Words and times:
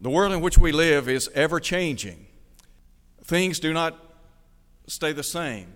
The 0.00 0.10
world 0.10 0.32
in 0.32 0.40
which 0.40 0.58
we 0.58 0.70
live 0.70 1.08
is 1.08 1.28
ever 1.34 1.58
changing. 1.58 2.26
Things 3.24 3.58
do 3.58 3.72
not 3.72 3.98
stay 4.86 5.12
the 5.12 5.24
same. 5.24 5.72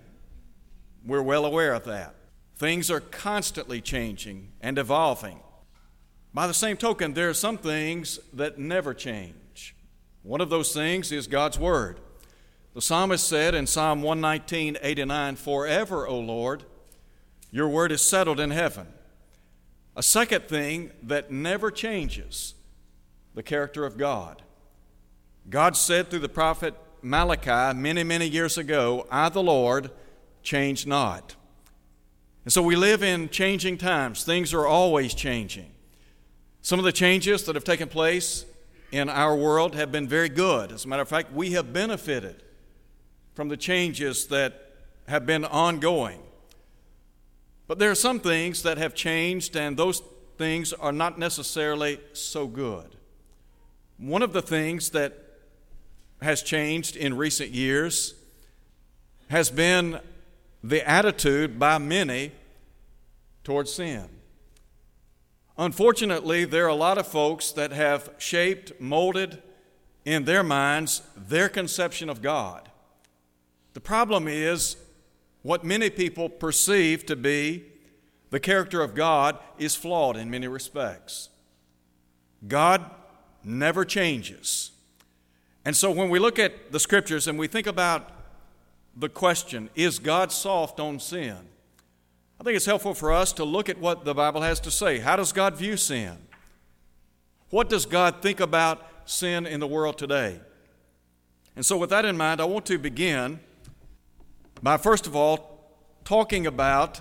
We're 1.05 1.21
well 1.21 1.45
aware 1.45 1.73
of 1.73 1.83
that. 1.85 2.15
Things 2.55 2.89
are 2.89 3.01
constantly 3.01 3.81
changing 3.81 4.53
and 4.61 4.77
evolving. 4.77 5.39
By 6.33 6.47
the 6.47 6.53
same 6.53 6.77
token, 6.77 7.13
there 7.13 7.29
are 7.29 7.33
some 7.33 7.57
things 7.57 8.17
that 8.31 8.57
never 8.57 8.93
change. 8.93 9.75
One 10.23 10.39
of 10.39 10.49
those 10.49 10.73
things 10.73 11.11
is 11.11 11.27
God's 11.27 11.59
Word. 11.59 11.99
The 12.73 12.81
psalmist 12.81 13.27
said 13.27 13.53
in 13.53 13.67
Psalm 13.67 14.01
119, 14.01 14.77
89, 14.81 15.35
Forever, 15.35 16.07
O 16.07 16.17
Lord, 16.17 16.63
your 17.51 17.67
word 17.67 17.91
is 17.91 18.01
settled 18.01 18.39
in 18.39 18.49
heaven. 18.49 18.87
A 19.95 20.01
second 20.01 20.45
thing 20.45 20.91
that 21.03 21.29
never 21.29 21.69
changes 21.69 22.55
the 23.33 23.43
character 23.43 23.85
of 23.85 23.97
God. 23.97 24.41
God 25.49 25.75
said 25.75 26.09
through 26.09 26.19
the 26.19 26.29
prophet 26.29 26.75
Malachi 27.01 27.77
many, 27.77 28.03
many 28.03 28.27
years 28.27 28.57
ago, 28.57 29.05
I, 29.11 29.29
the 29.29 29.43
Lord, 29.43 29.91
change 30.41 30.87
not. 30.87 31.35
And 32.43 32.53
so 32.53 32.61
we 32.61 32.75
live 32.75 33.03
in 33.03 33.29
changing 33.29 33.77
times. 33.77 34.23
Things 34.23 34.53
are 34.53 34.65
always 34.65 35.13
changing. 35.13 35.71
Some 36.61 36.79
of 36.79 36.85
the 36.85 36.91
changes 36.91 37.43
that 37.45 37.55
have 37.55 37.63
taken 37.63 37.89
place 37.89 38.45
in 38.91 39.09
our 39.09 39.35
world 39.35 39.75
have 39.75 39.91
been 39.91 40.07
very 40.07 40.29
good. 40.29 40.71
As 40.71 40.85
a 40.85 40.87
matter 40.87 41.01
of 41.01 41.09
fact, 41.09 41.33
we 41.33 41.51
have 41.51 41.73
benefited 41.73 42.43
from 43.33 43.49
the 43.49 43.57
changes 43.57 44.27
that 44.27 44.71
have 45.07 45.25
been 45.25 45.43
ongoing. 45.43 46.19
But 47.67 47.79
there 47.79 47.91
are 47.91 47.95
some 47.95 48.19
things 48.19 48.63
that 48.63 48.77
have 48.77 48.93
changed, 48.93 49.55
and 49.55 49.75
those 49.75 50.01
things 50.37 50.73
are 50.73 50.91
not 50.91 51.17
necessarily 51.17 51.99
so 52.13 52.47
good. 52.47 52.95
One 53.97 54.21
of 54.21 54.33
the 54.33 54.41
things 54.41 54.89
that 54.91 55.13
has 56.21 56.41
changed 56.41 56.95
in 56.95 57.17
recent 57.17 57.51
years 57.51 58.15
has 59.29 59.49
been 59.49 59.99
the 60.63 60.87
attitude 60.87 61.59
by 61.59 61.77
many 61.77 62.31
towards 63.43 63.73
sin. 63.73 64.07
Unfortunately, 65.57 66.45
there 66.45 66.65
are 66.65 66.69
a 66.69 66.75
lot 66.75 66.97
of 66.97 67.07
folks 67.07 67.51
that 67.51 67.71
have 67.71 68.09
shaped, 68.17 68.71
molded 68.79 69.41
in 70.05 70.25
their 70.25 70.43
minds 70.43 71.01
their 71.15 71.49
conception 71.49 72.09
of 72.09 72.21
God. 72.21 72.69
The 73.73 73.81
problem 73.81 74.27
is 74.27 74.77
what 75.41 75.63
many 75.63 75.89
people 75.89 76.29
perceive 76.29 77.05
to 77.05 77.15
be 77.15 77.65
the 78.29 78.39
character 78.39 78.81
of 78.81 78.95
God 78.95 79.37
is 79.59 79.75
flawed 79.75 80.17
in 80.17 80.31
many 80.31 80.47
respects. 80.47 81.29
God 82.47 82.89
never 83.43 83.85
changes. 83.85 84.71
And 85.65 85.75
so 85.75 85.91
when 85.91 86.09
we 86.09 86.19
look 86.19 86.39
at 86.39 86.71
the 86.71 86.79
scriptures 86.79 87.27
and 87.27 87.39
we 87.39 87.47
think 87.47 87.67
about 87.67 88.11
the 88.95 89.09
question, 89.09 89.69
is 89.75 89.99
God 89.99 90.31
soft 90.31 90.79
on 90.79 90.99
sin? 90.99 91.37
I 92.39 92.43
think 92.43 92.55
it's 92.57 92.65
helpful 92.65 92.93
for 92.93 93.11
us 93.11 93.31
to 93.33 93.45
look 93.45 93.69
at 93.69 93.77
what 93.77 94.05
the 94.05 94.13
Bible 94.13 94.41
has 94.41 94.59
to 94.61 94.71
say. 94.71 94.99
How 94.99 95.15
does 95.15 95.31
God 95.31 95.55
view 95.55 95.77
sin? 95.77 96.17
What 97.49 97.69
does 97.69 97.85
God 97.85 98.21
think 98.21 98.39
about 98.39 98.85
sin 99.05 99.45
in 99.45 99.59
the 99.59 99.67
world 99.67 99.97
today? 99.97 100.39
And 101.55 101.65
so, 101.65 101.77
with 101.77 101.91
that 101.91 102.03
in 102.03 102.17
mind, 102.17 102.41
I 102.41 102.45
want 102.45 102.65
to 102.65 102.77
begin 102.77 103.39
by 104.61 104.77
first 104.77 105.07
of 105.07 105.15
all 105.15 105.71
talking 106.03 106.47
about 106.47 106.99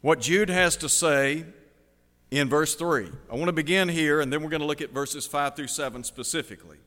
what 0.00 0.20
Jude 0.20 0.50
has 0.50 0.76
to 0.78 0.88
say 0.88 1.44
in 2.38 2.48
verse 2.48 2.74
3. 2.74 3.08
I 3.30 3.34
want 3.34 3.46
to 3.46 3.52
begin 3.52 3.88
here, 3.88 4.20
and 4.20 4.32
then 4.32 4.42
we're 4.42 4.50
going 4.50 4.60
to 4.60 4.66
look 4.66 4.80
at 4.80 4.90
verses 4.90 5.26
5 5.26 5.56
through 5.56 5.68
7 5.68 6.04
specifically. 6.04 6.78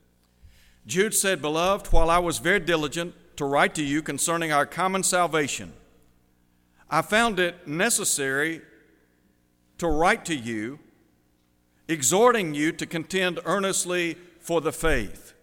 Jude 0.86 1.14
said, 1.14 1.42
Beloved, 1.42 1.88
while 1.88 2.10
I 2.10 2.20
was 2.20 2.40
very 2.40 2.60
diligent 2.60 3.14
to 3.38 3.46
write 3.46 3.76
to 3.76 3.84
you 3.84 4.02
concerning 4.02 4.52
our 4.52 4.66
common 4.66 5.04
salvation, 5.04 5.74
I 6.90 7.02
found 7.02 7.40
it 7.40 7.68
necessary 7.68 8.62
to 9.78 9.88
write 9.88 10.26
to 10.26 10.36
you, 10.36 10.80
exhorting 11.88 12.54
you 12.54 12.72
to 12.72 12.86
contend 12.86 13.40
earnestly 13.46 14.16
for 14.40 14.62
the 14.62 14.72
faith, 14.72 15.34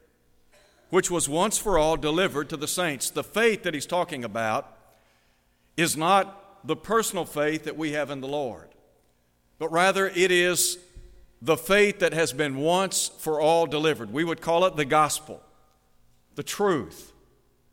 which 0.90 1.10
was 1.10 1.28
once 1.28 1.58
for 1.58 1.78
all 1.78 1.96
delivered 1.96 2.48
to 2.48 2.56
the 2.56 2.66
saints. 2.66 3.10
The 3.10 3.22
faith 3.22 3.62
that 3.62 3.74
he's 3.74 3.86
talking 3.86 4.24
about 4.24 4.76
is 5.76 5.96
not 5.96 6.66
the 6.66 6.76
personal 6.76 7.26
faith 7.26 7.64
that 7.64 7.76
we 7.76 7.92
have 7.92 8.10
in 8.10 8.20
the 8.20 8.28
Lord, 8.28 8.68
but 9.58 9.70
rather 9.70 10.08
it 10.08 10.30
is 10.30 10.78
the 11.40 11.56
faith 11.56 11.98
that 11.98 12.12
has 12.14 12.32
been 12.32 12.56
once 12.56 13.08
for 13.18 13.40
all 13.40 13.66
delivered. 13.66 14.12
We 14.12 14.24
would 14.24 14.40
call 14.40 14.64
it 14.64 14.76
the 14.76 14.84
gospel, 14.84 15.42
the 16.34 16.42
truth, 16.42 17.12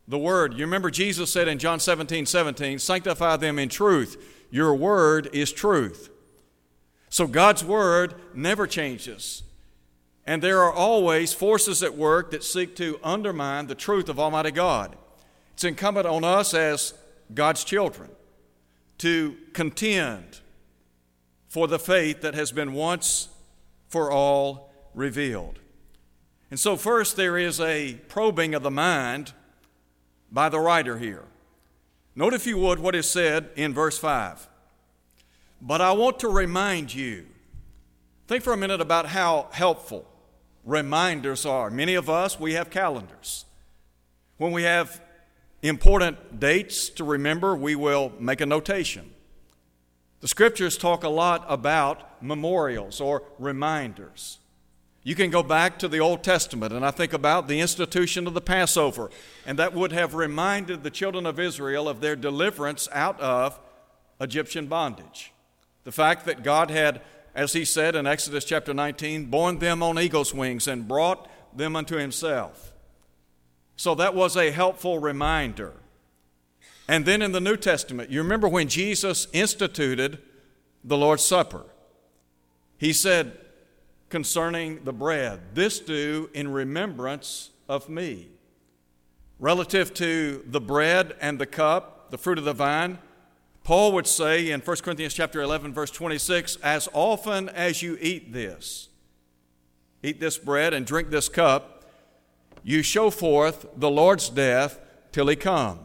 the 0.08 0.18
word. 0.18 0.54
You 0.54 0.66
remember 0.66 0.92
Jesus 0.92 1.32
said 1.32 1.48
in 1.48 1.58
John 1.58 1.80
17 1.80 2.26
17, 2.26 2.80
Sanctify 2.80 3.38
them 3.38 3.58
in 3.58 3.70
truth. 3.70 4.46
Your 4.52 4.76
word 4.76 5.30
is 5.32 5.54
truth. 5.54 6.10
So 7.10 7.28
God's 7.28 7.64
word 7.64 8.16
never 8.34 8.68
changes. 8.68 9.44
And 10.26 10.42
there 10.42 10.62
are 10.62 10.72
always 10.72 11.34
forces 11.34 11.82
at 11.82 11.98
work 11.98 12.32
that 12.32 12.44
seek 12.44 12.76
to 12.76 13.00
undermine 13.04 13.68
the 13.68 13.76
truth 13.76 14.10
of 14.10 14.20
Almighty 14.20 14.52
God. 14.52 14.96
It's 15.54 15.64
incumbent 15.64 16.06
on 16.06 16.24
us 16.24 16.54
as 16.54 16.94
God's 17.34 17.64
children 17.64 18.10
to 19.00 19.36
contend 19.54 20.41
for 21.52 21.68
the 21.68 21.78
faith 21.78 22.22
that 22.22 22.34
has 22.34 22.54
been 22.54 22.72
once 22.72 23.28
for 23.90 24.10
all 24.10 24.72
revealed. 24.94 25.60
And 26.50 26.58
so, 26.58 26.78
first, 26.78 27.18
there 27.18 27.38
is 27.38 27.60
a 27.60 27.96
probing 28.08 28.56
of 28.56 28.64
the 28.64 28.72
mind 28.72 29.34
by 30.32 30.48
the 30.48 30.62
writer 30.62 30.98
here. 30.98 31.26
Note, 32.16 32.34
if 32.34 32.48
you 32.48 32.58
would, 32.58 32.80
what 32.80 32.96
is 32.96 33.10
said 33.10 33.50
in 33.58 33.74
verse 33.74 33.98
5. 33.98 34.48
But 35.62 35.82
I 35.82 35.92
want 35.92 36.20
to 36.22 36.30
remind 36.30 36.94
you. 36.94 37.26
Think 38.30 38.46
for 38.46 38.54
a 38.54 38.58
minute 38.58 38.80
about 38.80 39.08
how 39.08 39.50
helpful 39.52 40.08
reminders 40.64 41.46
are. 41.46 41.70
Many 41.70 41.96
of 41.96 42.10
us, 42.10 42.40
we 42.40 42.54
have 42.54 42.70
calendars. 42.70 43.44
When 44.38 44.54
we 44.54 44.64
have 44.64 45.02
important 45.62 46.40
dates 46.40 46.88
to 46.92 47.04
remember, 47.04 47.58
we 47.58 47.76
will 47.76 48.14
make 48.22 48.40
a 48.40 48.46
notation. 48.46 49.12
The 50.22 50.28
scriptures 50.28 50.78
talk 50.78 51.04
a 51.04 51.10
lot 51.10 51.44
about 51.48 52.24
memorials 52.24 53.02
or 53.02 53.24
reminders. 53.40 54.38
You 55.04 55.16
can 55.16 55.32
go 55.32 55.42
back 55.42 55.80
to 55.80 55.88
the 55.88 56.00
Old 56.00 56.24
Testament, 56.24 56.74
and 56.74 56.86
I 56.86 56.92
think 56.92 57.12
about 57.12 57.48
the 57.48 57.60
institution 57.60 58.28
of 58.28 58.36
the 58.36 58.42
Passover, 58.42 59.10
and 59.48 59.58
that 59.58 59.74
would 59.74 59.92
have 59.92 60.14
reminded 60.14 60.84
the 60.84 60.92
children 60.92 61.26
of 61.26 61.40
Israel 61.40 61.90
of 61.90 62.02
their 62.02 62.16
deliverance 62.16 62.88
out 62.92 63.20
of 63.20 63.60
Egyptian 64.20 64.68
bondage. 64.68 65.32
The 65.86 65.92
fact 65.92 66.26
that 66.26 66.44
God 66.44 66.70
had, 66.70 67.02
as 67.34 67.54
he 67.54 67.66
said 67.66 67.96
in 67.96 68.06
Exodus 68.06 68.46
chapter 68.46 68.76
19, 68.76 69.26
borne 69.26 69.58
them 69.58 69.82
on 69.82 69.98
eagle's 69.98 70.36
wings 70.36 70.68
and 70.68 70.88
brought 70.88 71.28
them 71.58 71.76
unto 71.76 71.96
himself. 71.96 72.72
So 73.76 73.96
that 73.96 74.14
was 74.14 74.38
a 74.38 74.52
helpful 74.52 75.00
reminder. 75.00 75.74
And 76.92 77.06
then 77.06 77.22
in 77.22 77.32
the 77.32 77.40
New 77.40 77.56
Testament, 77.56 78.10
you 78.10 78.22
remember 78.22 78.50
when 78.50 78.68
Jesus 78.68 79.26
instituted 79.32 80.20
the 80.84 80.98
Lord's 80.98 81.24
Supper. 81.24 81.64
He 82.78 82.92
said 82.92 83.38
concerning 84.10 84.84
the 84.84 84.92
bread, 84.92 85.40
This 85.54 85.80
do 85.80 86.30
in 86.34 86.52
remembrance 86.52 87.52
of 87.70 87.88
me. 87.88 88.28
Relative 89.40 89.94
to 89.94 90.44
the 90.46 90.60
bread 90.60 91.16
and 91.22 91.40
the 91.40 91.46
cup, 91.46 92.12
the 92.12 92.18
fruit 92.18 92.38
of 92.38 92.44
the 92.44 92.52
vine, 92.52 93.00
Paul 93.64 93.94
would 93.94 94.06
say 94.06 94.52
in 94.52 94.60
1 94.60 94.78
Corinthians 94.80 95.14
chapter 95.14 95.42
11 95.42 95.74
verse 95.74 95.92
26, 95.92 96.58
as 96.58 96.90
often 96.92 97.48
as 97.48 97.82
you 97.82 97.98
eat 98.02 98.34
this, 98.34 98.90
eat 100.04 100.20
this 100.20 100.38
bread 100.38 100.74
and 100.74 100.86
drink 100.86 101.10
this 101.10 101.30
cup, 101.30 101.86
you 102.66 102.82
show 102.82 103.10
forth 103.10 103.66
the 103.78 103.90
Lord's 103.90 104.28
death 104.28 104.78
till 105.14 105.30
he 105.30 105.38
come. 105.38 105.80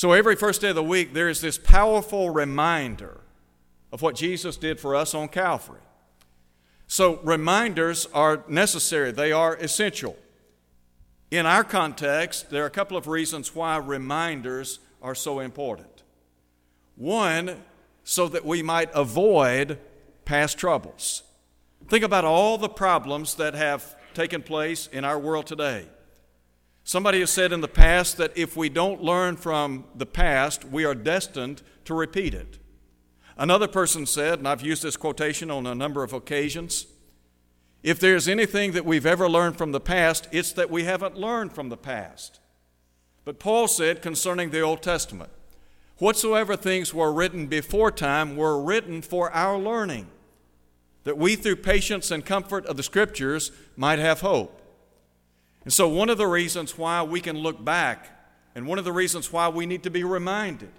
So 0.00 0.12
every 0.12 0.34
first 0.34 0.62
day 0.62 0.70
of 0.70 0.76
the 0.76 0.82
week, 0.82 1.12
there 1.12 1.28
is 1.28 1.42
this 1.42 1.58
powerful 1.58 2.30
reminder 2.30 3.20
of 3.92 4.00
what 4.00 4.14
Jesus 4.14 4.56
did 4.56 4.80
for 4.80 4.96
us 4.96 5.12
on 5.14 5.28
Calvary. 5.28 5.82
So, 6.86 7.20
reminders 7.22 8.06
are 8.14 8.42
necessary, 8.48 9.12
they 9.12 9.30
are 9.30 9.56
essential. 9.56 10.16
In 11.30 11.44
our 11.44 11.62
context, 11.62 12.48
there 12.48 12.62
are 12.62 12.66
a 12.66 12.70
couple 12.70 12.96
of 12.96 13.08
reasons 13.08 13.54
why 13.54 13.76
reminders 13.76 14.78
are 15.02 15.14
so 15.14 15.38
important. 15.38 16.02
One, 16.96 17.62
so 18.02 18.26
that 18.28 18.46
we 18.46 18.62
might 18.62 18.88
avoid 18.94 19.78
past 20.24 20.56
troubles. 20.56 21.24
Think 21.88 22.04
about 22.04 22.24
all 22.24 22.56
the 22.56 22.70
problems 22.70 23.34
that 23.34 23.52
have 23.52 23.96
taken 24.14 24.42
place 24.42 24.86
in 24.86 25.04
our 25.04 25.18
world 25.18 25.46
today. 25.46 25.88
Somebody 26.90 27.20
has 27.20 27.30
said 27.30 27.52
in 27.52 27.60
the 27.60 27.68
past 27.68 28.16
that 28.16 28.36
if 28.36 28.56
we 28.56 28.68
don't 28.68 29.00
learn 29.00 29.36
from 29.36 29.84
the 29.94 30.06
past, 30.06 30.64
we 30.64 30.84
are 30.84 30.92
destined 30.92 31.62
to 31.84 31.94
repeat 31.94 32.34
it. 32.34 32.58
Another 33.38 33.68
person 33.68 34.06
said, 34.06 34.40
and 34.40 34.48
I've 34.48 34.60
used 34.60 34.82
this 34.82 34.96
quotation 34.96 35.52
on 35.52 35.68
a 35.68 35.74
number 35.76 36.02
of 36.02 36.12
occasions 36.12 36.86
if 37.84 38.00
there's 38.00 38.26
anything 38.26 38.72
that 38.72 38.84
we've 38.84 39.06
ever 39.06 39.28
learned 39.28 39.56
from 39.56 39.70
the 39.70 39.78
past, 39.78 40.26
it's 40.32 40.50
that 40.54 40.68
we 40.68 40.82
haven't 40.82 41.16
learned 41.16 41.52
from 41.52 41.68
the 41.68 41.76
past. 41.76 42.40
But 43.24 43.38
Paul 43.38 43.68
said 43.68 44.02
concerning 44.02 44.50
the 44.50 44.60
Old 44.60 44.82
Testament, 44.82 45.30
whatsoever 45.98 46.56
things 46.56 46.92
were 46.92 47.12
written 47.12 47.46
before 47.46 47.92
time 47.92 48.36
were 48.36 48.60
written 48.60 49.00
for 49.00 49.30
our 49.30 49.56
learning, 49.56 50.08
that 51.04 51.16
we 51.16 51.36
through 51.36 51.56
patience 51.56 52.10
and 52.10 52.26
comfort 52.26 52.66
of 52.66 52.76
the 52.76 52.82
Scriptures 52.82 53.52
might 53.76 54.00
have 54.00 54.22
hope. 54.22 54.59
And 55.64 55.72
so, 55.72 55.88
one 55.88 56.08
of 56.08 56.18
the 56.18 56.26
reasons 56.26 56.78
why 56.78 57.02
we 57.02 57.20
can 57.20 57.36
look 57.38 57.62
back, 57.64 58.10
and 58.54 58.66
one 58.66 58.78
of 58.78 58.84
the 58.84 58.92
reasons 58.92 59.32
why 59.32 59.48
we 59.48 59.66
need 59.66 59.82
to 59.82 59.90
be 59.90 60.04
reminded, 60.04 60.72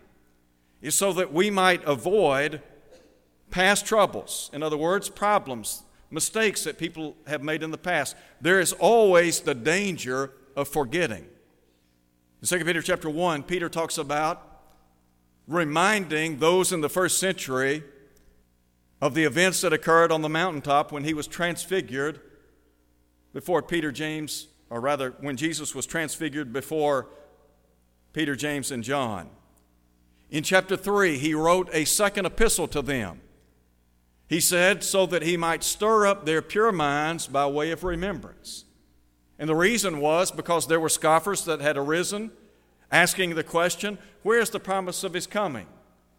is 0.81 0.95
so 0.95 1.13
that 1.13 1.31
we 1.31 1.49
might 1.49 1.83
avoid 1.85 2.61
past 3.51 3.85
troubles. 3.85 4.49
In 4.53 4.63
other 4.63 4.77
words, 4.77 5.09
problems, 5.09 5.83
mistakes 6.09 6.63
that 6.63 6.77
people 6.77 7.15
have 7.27 7.43
made 7.43 7.61
in 7.61 7.71
the 7.71 7.77
past. 7.77 8.15
There 8.39 8.59
is 8.59 8.73
always 8.73 9.41
the 9.41 9.53
danger 9.53 10.31
of 10.55 10.67
forgetting. 10.67 11.27
In 12.41 12.47
2 12.47 12.65
Peter 12.65 12.81
chapter 12.81 13.09
1, 13.09 13.43
Peter 13.43 13.69
talks 13.69 13.97
about 13.97 14.47
reminding 15.47 16.39
those 16.39 16.71
in 16.71 16.81
the 16.81 16.89
first 16.89 17.19
century 17.19 17.83
of 18.99 19.13
the 19.13 19.23
events 19.25 19.61
that 19.61 19.73
occurred 19.73 20.11
on 20.11 20.21
the 20.21 20.29
mountaintop 20.29 20.91
when 20.91 21.03
he 21.03 21.13
was 21.13 21.27
transfigured 21.27 22.19
before 23.33 23.61
Peter, 23.61 23.91
James, 23.91 24.47
or 24.71 24.79
rather, 24.79 25.13
when 25.19 25.35
Jesus 25.35 25.75
was 25.75 25.85
transfigured 25.85 26.53
before 26.53 27.09
Peter, 28.13 28.37
James, 28.37 28.71
and 28.71 28.83
John. 28.83 29.29
In 30.29 30.43
chapter 30.43 30.77
3, 30.77 31.17
he 31.17 31.33
wrote 31.33 31.69
a 31.73 31.83
second 31.83 32.25
epistle 32.25 32.69
to 32.69 32.81
them. 32.81 33.19
He 34.29 34.39
said, 34.39 34.81
so 34.81 35.05
that 35.07 35.23
he 35.23 35.35
might 35.35 35.61
stir 35.61 36.07
up 36.07 36.25
their 36.25 36.41
pure 36.41 36.71
minds 36.71 37.27
by 37.27 37.45
way 37.47 37.71
of 37.71 37.83
remembrance. 37.83 38.63
And 39.37 39.49
the 39.49 39.55
reason 39.55 39.99
was 39.99 40.31
because 40.31 40.67
there 40.67 40.79
were 40.79 40.87
scoffers 40.87 41.43
that 41.43 41.59
had 41.59 41.77
arisen, 41.77 42.31
asking 42.89 43.35
the 43.35 43.43
question, 43.43 43.97
Where's 44.23 44.51
the 44.51 44.59
promise 44.59 45.03
of 45.03 45.13
his 45.13 45.27
coming? 45.27 45.67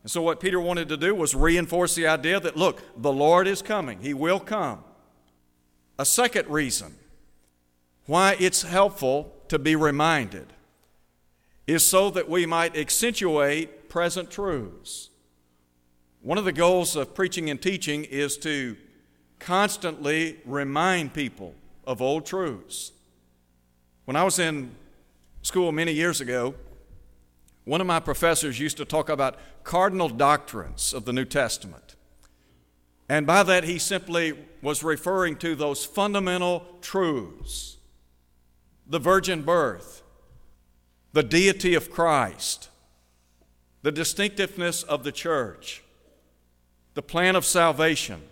And 0.02 0.10
so, 0.10 0.20
what 0.20 0.40
Peter 0.40 0.60
wanted 0.60 0.88
to 0.90 0.96
do 0.98 1.14
was 1.14 1.34
reinforce 1.34 1.94
the 1.94 2.06
idea 2.06 2.38
that, 2.40 2.56
look, 2.56 2.82
the 3.00 3.12
Lord 3.12 3.46
is 3.46 3.62
coming, 3.62 4.00
he 4.00 4.12
will 4.12 4.40
come. 4.40 4.84
A 5.98 6.04
second 6.04 6.48
reason 6.48 6.96
why 8.06 8.36
it's 8.38 8.62
helpful 8.62 9.32
to 9.48 9.58
be 9.58 9.76
reminded 9.76 10.46
is 11.66 11.86
so 11.86 12.10
that 12.10 12.28
we 12.28 12.46
might 12.46 12.76
accentuate 12.76 13.88
present 13.88 14.30
truths. 14.30 15.10
One 16.20 16.38
of 16.38 16.44
the 16.44 16.52
goals 16.52 16.96
of 16.96 17.14
preaching 17.14 17.50
and 17.50 17.60
teaching 17.60 18.04
is 18.04 18.36
to 18.38 18.76
constantly 19.38 20.38
remind 20.44 21.14
people 21.14 21.54
of 21.84 22.00
old 22.00 22.26
truths. 22.26 22.92
When 24.04 24.16
I 24.16 24.24
was 24.24 24.38
in 24.38 24.74
school 25.42 25.72
many 25.72 25.92
years 25.92 26.20
ago, 26.20 26.54
one 27.64 27.80
of 27.80 27.86
my 27.86 28.00
professors 28.00 28.58
used 28.58 28.76
to 28.78 28.84
talk 28.84 29.08
about 29.08 29.38
cardinal 29.62 30.08
doctrines 30.08 30.92
of 30.92 31.04
the 31.04 31.12
New 31.12 31.24
Testament. 31.24 31.94
And 33.08 33.26
by 33.26 33.42
that, 33.44 33.64
he 33.64 33.78
simply 33.78 34.34
was 34.62 34.82
referring 34.82 35.36
to 35.36 35.54
those 35.54 35.84
fundamental 35.84 36.66
truths 36.80 37.78
the 38.86 38.98
virgin 38.98 39.42
birth, 39.42 40.02
the 41.12 41.22
deity 41.22 41.74
of 41.74 41.90
Christ, 41.90 42.68
the 43.82 43.92
distinctiveness 43.92 44.82
of 44.82 45.04
the 45.04 45.12
church, 45.12 45.82
the 46.94 47.02
plan 47.02 47.36
of 47.36 47.44
salvation, 47.44 48.22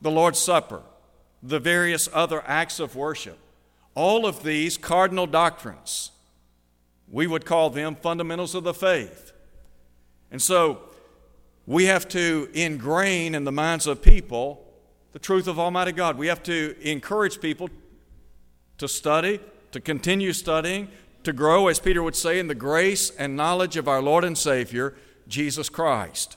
the 0.00 0.10
Lord's 0.10 0.38
Supper, 0.38 0.82
the 1.42 1.58
various 1.58 2.08
other 2.12 2.42
acts 2.46 2.80
of 2.80 2.96
worship. 2.96 3.38
All 3.94 4.26
of 4.26 4.42
these 4.42 4.76
cardinal 4.76 5.26
doctrines, 5.26 6.10
we 7.10 7.26
would 7.26 7.44
call 7.44 7.70
them 7.70 7.94
fundamentals 7.94 8.54
of 8.54 8.64
the 8.64 8.74
faith. 8.74 9.32
And 10.30 10.42
so 10.42 10.80
we 11.66 11.84
have 11.84 12.08
to 12.08 12.48
ingrain 12.54 13.34
in 13.34 13.44
the 13.44 13.52
minds 13.52 13.86
of 13.86 14.02
people 14.02 14.64
the 15.12 15.18
truth 15.18 15.46
of 15.46 15.60
Almighty 15.60 15.92
God. 15.92 16.18
We 16.18 16.26
have 16.26 16.42
to 16.42 16.74
encourage 16.82 17.40
people 17.40 17.68
to 18.84 18.88
study, 18.88 19.40
to 19.72 19.80
continue 19.80 20.32
studying, 20.34 20.88
to 21.22 21.32
grow, 21.32 21.68
as 21.68 21.78
Peter 21.78 22.02
would 22.02 22.14
say, 22.14 22.38
in 22.38 22.48
the 22.48 22.54
grace 22.54 23.10
and 23.16 23.34
knowledge 23.34 23.78
of 23.78 23.88
our 23.88 24.02
Lord 24.02 24.24
and 24.24 24.36
Savior, 24.36 24.94
Jesus 25.26 25.70
Christ. 25.70 26.36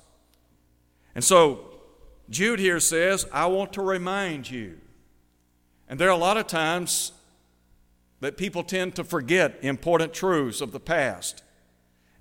And 1.14 1.24
so 1.24 1.82
Jude 2.30 2.60
here 2.60 2.80
says, 2.80 3.26
I 3.34 3.48
want 3.48 3.74
to 3.74 3.82
remind 3.82 4.50
you. 4.50 4.78
And 5.90 6.00
there 6.00 6.08
are 6.08 6.14
a 6.14 6.18
lot 6.18 6.38
of 6.38 6.48
times 6.48 7.12
that 8.22 8.38
people 8.38 8.64
tend 8.64 8.96
to 8.96 9.04
forget 9.04 9.60
important 9.62 10.14
truths 10.14 10.62
of 10.62 10.72
the 10.72 10.80
past. 10.80 11.44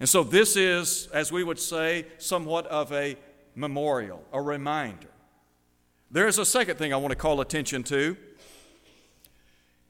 And 0.00 0.08
so 0.08 0.24
this 0.24 0.56
is, 0.56 1.08
as 1.12 1.30
we 1.30 1.44
would 1.44 1.60
say, 1.60 2.06
somewhat 2.18 2.66
of 2.66 2.92
a 2.92 3.16
memorial, 3.54 4.24
a 4.32 4.42
reminder. 4.42 5.08
There's 6.10 6.38
a 6.38 6.44
second 6.44 6.78
thing 6.78 6.92
I 6.92 6.96
want 6.96 7.12
to 7.12 7.16
call 7.16 7.40
attention 7.40 7.84
to. 7.84 8.16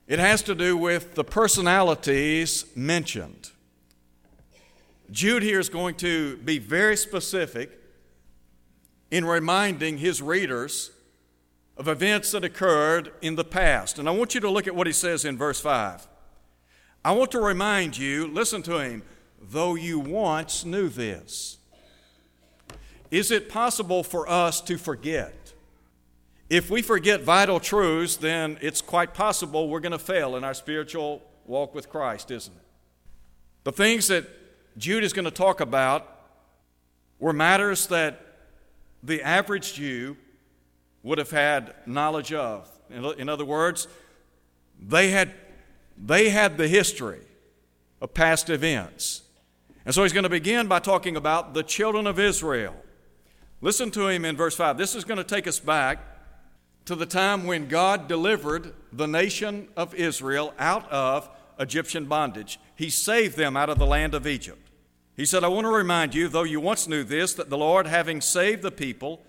It 0.06 0.18
has 0.20 0.42
to 0.42 0.54
do 0.54 0.76
with 0.76 1.14
the 1.14 1.24
personalities 1.24 2.64
mentioned. 2.76 3.50
Jude 5.10 5.42
here 5.42 5.58
is 5.58 5.68
going 5.68 5.96
to 5.96 6.36
be 6.38 6.58
very 6.58 6.96
specific 6.96 7.80
in 9.10 9.24
reminding 9.24 9.98
his 9.98 10.22
readers 10.22 10.90
of 11.76 11.88
events 11.88 12.30
that 12.32 12.44
occurred 12.44 13.12
in 13.20 13.34
the 13.34 13.44
past. 13.44 13.98
And 13.98 14.08
I 14.08 14.12
want 14.12 14.34
you 14.34 14.40
to 14.40 14.50
look 14.50 14.66
at 14.66 14.74
what 14.74 14.86
he 14.86 14.92
says 14.92 15.24
in 15.24 15.36
verse 15.36 15.60
5. 15.60 16.06
I 17.04 17.12
want 17.12 17.30
to 17.32 17.40
remind 17.40 17.98
you, 17.98 18.26
listen 18.26 18.62
to 18.62 18.78
him, 18.78 19.02
though 19.40 19.74
you 19.74 19.98
once 19.98 20.64
knew 20.64 20.88
this. 20.88 21.58
Is 23.10 23.30
it 23.30 23.48
possible 23.48 24.02
for 24.02 24.28
us 24.28 24.60
to 24.62 24.76
forget? 24.76 25.45
If 26.48 26.70
we 26.70 26.80
forget 26.80 27.22
vital 27.22 27.58
truths, 27.58 28.16
then 28.16 28.58
it's 28.60 28.80
quite 28.80 29.14
possible 29.14 29.68
we're 29.68 29.80
going 29.80 29.92
to 29.92 29.98
fail 29.98 30.36
in 30.36 30.44
our 30.44 30.54
spiritual 30.54 31.22
walk 31.44 31.74
with 31.74 31.88
Christ, 31.88 32.30
isn't 32.30 32.54
it? 32.54 32.62
The 33.64 33.72
things 33.72 34.06
that 34.08 34.26
Jude 34.78 35.02
is 35.02 35.12
going 35.12 35.24
to 35.24 35.30
talk 35.32 35.60
about 35.60 36.08
were 37.18 37.32
matters 37.32 37.88
that 37.88 38.20
the 39.02 39.22
average 39.22 39.74
Jew 39.74 40.16
would 41.02 41.18
have 41.18 41.30
had 41.30 41.74
knowledge 41.84 42.32
of. 42.32 42.70
In 42.90 43.28
other 43.28 43.44
words, 43.44 43.88
they 44.80 45.10
had, 45.10 45.32
they 45.96 46.28
had 46.28 46.58
the 46.58 46.68
history 46.68 47.22
of 48.00 48.14
past 48.14 48.50
events. 48.50 49.22
And 49.84 49.94
so 49.94 50.04
he's 50.04 50.12
going 50.12 50.24
to 50.24 50.28
begin 50.28 50.68
by 50.68 50.78
talking 50.78 51.16
about 51.16 51.54
the 51.54 51.62
children 51.64 52.06
of 52.06 52.20
Israel. 52.20 52.74
Listen 53.60 53.90
to 53.92 54.06
him 54.08 54.24
in 54.24 54.36
verse 54.36 54.54
5. 54.54 54.78
This 54.78 54.94
is 54.94 55.04
going 55.04 55.18
to 55.18 55.24
take 55.24 55.48
us 55.48 55.58
back 55.58 55.98
to 56.86 56.94
the 56.94 57.06
time 57.06 57.44
when 57.44 57.68
God 57.68 58.08
delivered 58.08 58.72
the 58.92 59.06
nation 59.06 59.68
of 59.76 59.94
Israel 59.94 60.54
out 60.58 60.90
of 60.90 61.28
Egyptian 61.58 62.06
bondage. 62.06 62.58
He 62.74 62.90
saved 62.90 63.36
them 63.36 63.56
out 63.56 63.68
of 63.68 63.78
the 63.78 63.86
land 63.86 64.14
of 64.14 64.26
Egypt. 64.26 64.70
He 65.16 65.24
said, 65.24 65.44
I 65.44 65.48
want 65.48 65.64
to 65.64 65.70
remind 65.70 66.14
you, 66.14 66.28
though 66.28 66.44
you 66.44 66.60
once 66.60 66.86
knew 66.86 67.02
this, 67.02 67.34
that 67.34 67.50
the 67.50 67.58
Lord, 67.58 67.86
having 67.86 68.20
saved 68.20 68.62
the 68.62 68.70
people 68.70 69.22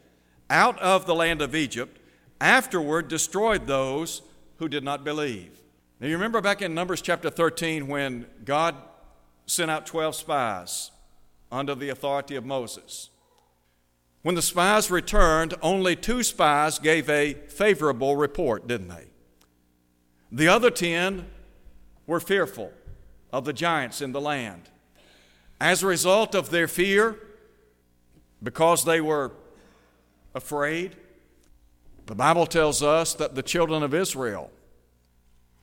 out 0.50 0.78
of 0.80 1.06
the 1.06 1.16
land 1.16 1.42
of 1.42 1.56
Egypt, 1.56 2.00
afterward 2.40 3.08
destroyed 3.08 3.66
those 3.66 4.22
who 4.58 4.68
did 4.68 4.84
not 4.84 5.04
believe. 5.04 5.62
Now, 6.00 6.08
you 6.08 6.14
remember 6.14 6.42
back 6.42 6.62
in 6.62 6.76
Numbers 6.76 7.02
chapter 7.02 7.30
13 7.30 7.88
when 7.88 8.28
God 8.46 8.76
sent 9.48 9.72
out 9.72 9.86
12 9.86 10.16
spies 10.16 10.92
under 11.52 11.74
the 11.74 11.90
authority 11.90 12.36
of 12.36 12.46
Moses. 12.46 13.10
When 14.28 14.36
the 14.36 14.42
spies 14.42 14.92
returned, 14.92 15.54
only 15.62 15.96
two 15.96 16.22
spies 16.22 16.80
gave 16.80 17.10
a 17.10 17.36
favorable 17.48 18.18
report, 18.18 18.68
didn't 18.68 18.90
they? 18.90 19.06
The 20.34 20.50
other 20.50 20.70
10 20.70 21.26
were 22.06 22.20
fearful 22.20 22.74
of 23.32 23.46
the 23.46 23.54
giants 23.54 24.02
in 24.02 24.12
the 24.12 24.20
land. 24.20 24.64
As 25.62 25.82
a 25.82 25.88
result 25.88 26.36
of 26.36 26.50
their 26.50 26.68
fear, 26.68 27.18
because 28.44 28.84
they 28.84 29.00
were 29.00 29.32
afraid, 30.36 30.98
The 32.08 32.16
Bible 32.16 32.48
tells 32.48 32.84
us 32.84 33.14
that 33.14 33.34
the 33.34 33.42
children 33.42 33.82
of 33.82 33.94
Israel 33.94 34.52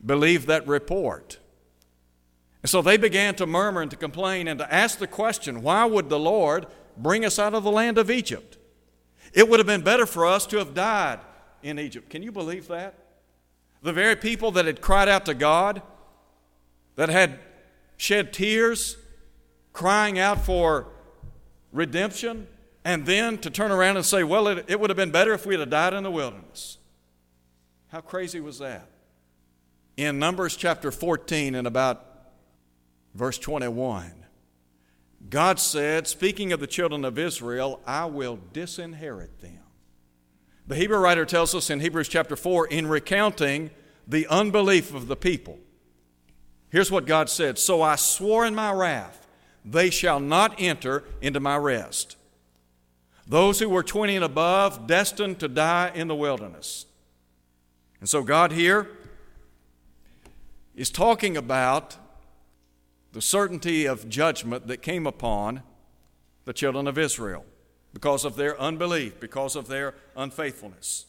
believed 0.03 0.47
that 0.47 0.67
report. 0.67 1.37
And 2.63 2.69
so 2.71 2.81
they 2.81 2.97
began 2.97 3.35
to 3.35 3.45
murmur 3.45 3.83
and 3.83 3.91
to 3.91 3.97
complain 3.97 4.47
and 4.47 4.57
to 4.57 4.73
ask 4.73 4.97
the 4.97 5.05
question 5.05 5.61
why 5.61 5.85
would 5.85 6.09
the 6.09 6.17
Lord 6.17 6.65
bring 6.97 7.25
us 7.25 7.37
out 7.37 7.53
of 7.53 7.63
the 7.63 7.71
land 7.71 7.99
of 7.99 8.09
Egypt? 8.09 8.54
It 9.35 9.49
would 9.49 9.59
have 9.59 9.67
been 9.67 9.81
better 9.81 10.05
for 10.05 10.25
us 10.25 10.47
to 10.47 10.57
have 10.57 10.73
died 10.73 11.19
in 11.61 11.77
Egypt. 11.77 12.09
Can 12.09 12.23
you 12.23 12.31
believe 12.31 12.69
that? 12.69 12.95
The 13.83 13.91
very 13.91 14.15
people 14.15 14.49
that 14.51 14.65
had 14.65 14.81
cried 14.81 15.09
out 15.09 15.25
to 15.25 15.33
God, 15.33 15.81
that 16.95 17.09
had 17.09 17.39
shed 17.97 18.31
tears, 18.31 18.97
crying 19.73 20.17
out 20.17 20.45
for 20.45 20.87
redemption, 21.73 22.47
and 22.85 23.05
then 23.05 23.37
to 23.39 23.49
turn 23.49 23.71
around 23.71 23.97
and 23.97 24.05
say, 24.05 24.23
well, 24.23 24.47
it, 24.47 24.65
it 24.69 24.79
would 24.79 24.89
have 24.89 24.97
been 24.97 25.11
better 25.11 25.33
if 25.33 25.45
we 25.45 25.59
had 25.59 25.69
died 25.69 25.93
in 25.93 26.03
the 26.03 26.11
wilderness. 26.11 26.77
How 27.89 27.99
crazy 27.99 28.39
was 28.39 28.59
that? 28.59 28.87
In 29.97 30.17
Numbers 30.17 30.55
chapter 30.55 30.91
14 30.91 31.55
and 31.55 31.67
about 31.67 32.05
verse 33.13 33.37
21, 33.37 34.24
God 35.29 35.59
said, 35.59 36.07
speaking 36.07 36.53
of 36.53 36.59
the 36.59 36.67
children 36.67 37.03
of 37.03 37.17
Israel, 37.17 37.81
I 37.85 38.05
will 38.05 38.39
disinherit 38.53 39.39
them. 39.41 39.59
The 40.67 40.75
Hebrew 40.75 40.97
writer 40.97 41.25
tells 41.25 41.53
us 41.53 41.69
in 41.69 41.79
Hebrews 41.79 42.07
chapter 42.07 42.35
4, 42.35 42.67
in 42.67 42.87
recounting 42.87 43.71
the 44.07 44.27
unbelief 44.27 44.93
of 44.93 45.07
the 45.07 45.15
people, 45.15 45.59
here's 46.69 46.91
what 46.91 47.05
God 47.05 47.29
said 47.29 47.57
So 47.57 47.81
I 47.81 47.95
swore 47.95 48.45
in 48.45 48.55
my 48.55 48.71
wrath, 48.71 49.27
they 49.63 49.89
shall 49.89 50.19
not 50.19 50.55
enter 50.59 51.03
into 51.21 51.39
my 51.39 51.57
rest. 51.57 52.17
Those 53.27 53.59
who 53.59 53.69
were 53.69 53.83
20 53.83 54.17
and 54.17 54.25
above, 54.25 54.85
destined 54.85 55.39
to 55.39 55.47
die 55.47 55.91
in 55.95 56.07
the 56.07 56.15
wilderness. 56.15 56.85
And 57.99 58.07
so 58.07 58.21
God 58.21 58.51
here 58.51 58.87
is 60.75 60.91
talking 60.91 61.35
about 61.35 61.97
the 63.15 63.21
certainty 63.21 63.85
of 63.85 64.09
judgment 64.09 64.67
that 64.67 64.81
came 64.81 65.07
upon 65.07 65.63
the 66.43 66.51
children 66.51 66.85
of 66.85 66.97
Israel 66.97 67.45
because 67.93 68.25
of 68.25 68.35
their 68.35 68.59
unbelief, 68.59 69.21
because 69.21 69.55
of 69.55 69.69
their 69.69 69.95
unfaithfulness. 70.17 71.05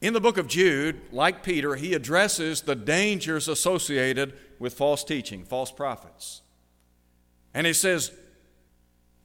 In 0.00 0.14
the 0.14 0.22
book 0.22 0.38
of 0.38 0.48
Jude, 0.48 0.98
like 1.12 1.42
Peter, 1.42 1.74
he 1.74 1.92
addresses 1.92 2.62
the 2.62 2.74
dangers 2.74 3.46
associated 3.46 4.32
with 4.58 4.72
false 4.72 5.04
teaching, 5.04 5.44
false 5.44 5.70
prophets. 5.70 6.40
And 7.52 7.66
he 7.66 7.74
says, 7.74 8.10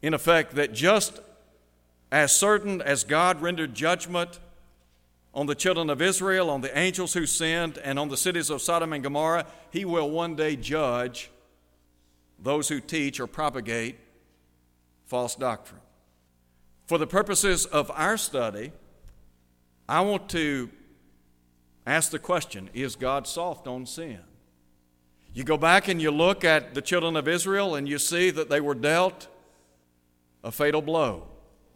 in 0.01 0.13
effect, 0.13 0.55
that 0.55 0.73
just 0.73 1.21
as 2.11 2.33
certain 2.33 2.81
as 2.81 3.05
God 3.05 3.41
rendered 3.41 3.73
judgment 3.73 4.39
on 5.33 5.45
the 5.45 5.55
children 5.55 5.89
of 5.89 6.01
Israel, 6.01 6.49
on 6.49 6.59
the 6.59 6.77
angels 6.77 7.13
who 7.13 7.25
sinned, 7.25 7.77
and 7.77 7.97
on 7.97 8.09
the 8.09 8.17
cities 8.17 8.49
of 8.49 8.61
Sodom 8.61 8.91
and 8.91 9.01
Gomorrah, 9.01 9.45
he 9.71 9.85
will 9.85 10.09
one 10.09 10.35
day 10.35 10.57
judge 10.57 11.30
those 12.41 12.69
who 12.69 12.79
teach 12.79 13.19
or 13.19 13.27
propagate 13.27 13.97
false 15.05 15.35
doctrine. 15.35 15.81
For 16.87 16.97
the 16.97 17.07
purposes 17.07 17.65
of 17.65 17.91
our 17.91 18.17
study, 18.17 18.71
I 19.87 20.01
want 20.01 20.29
to 20.29 20.69
ask 21.85 22.11
the 22.11 22.19
question 22.19 22.69
Is 22.73 22.95
God 22.95 23.27
soft 23.27 23.67
on 23.67 23.85
sin? 23.85 24.19
You 25.33 25.43
go 25.43 25.57
back 25.57 25.87
and 25.87 26.01
you 26.01 26.11
look 26.11 26.43
at 26.43 26.73
the 26.73 26.81
children 26.81 27.15
of 27.15 27.27
Israel 27.27 27.75
and 27.75 27.87
you 27.87 27.97
see 27.97 28.31
that 28.31 28.49
they 28.49 28.59
were 28.59 28.75
dealt 28.75 29.27
a 30.43 30.51
fatal 30.51 30.81
blow. 30.81 31.27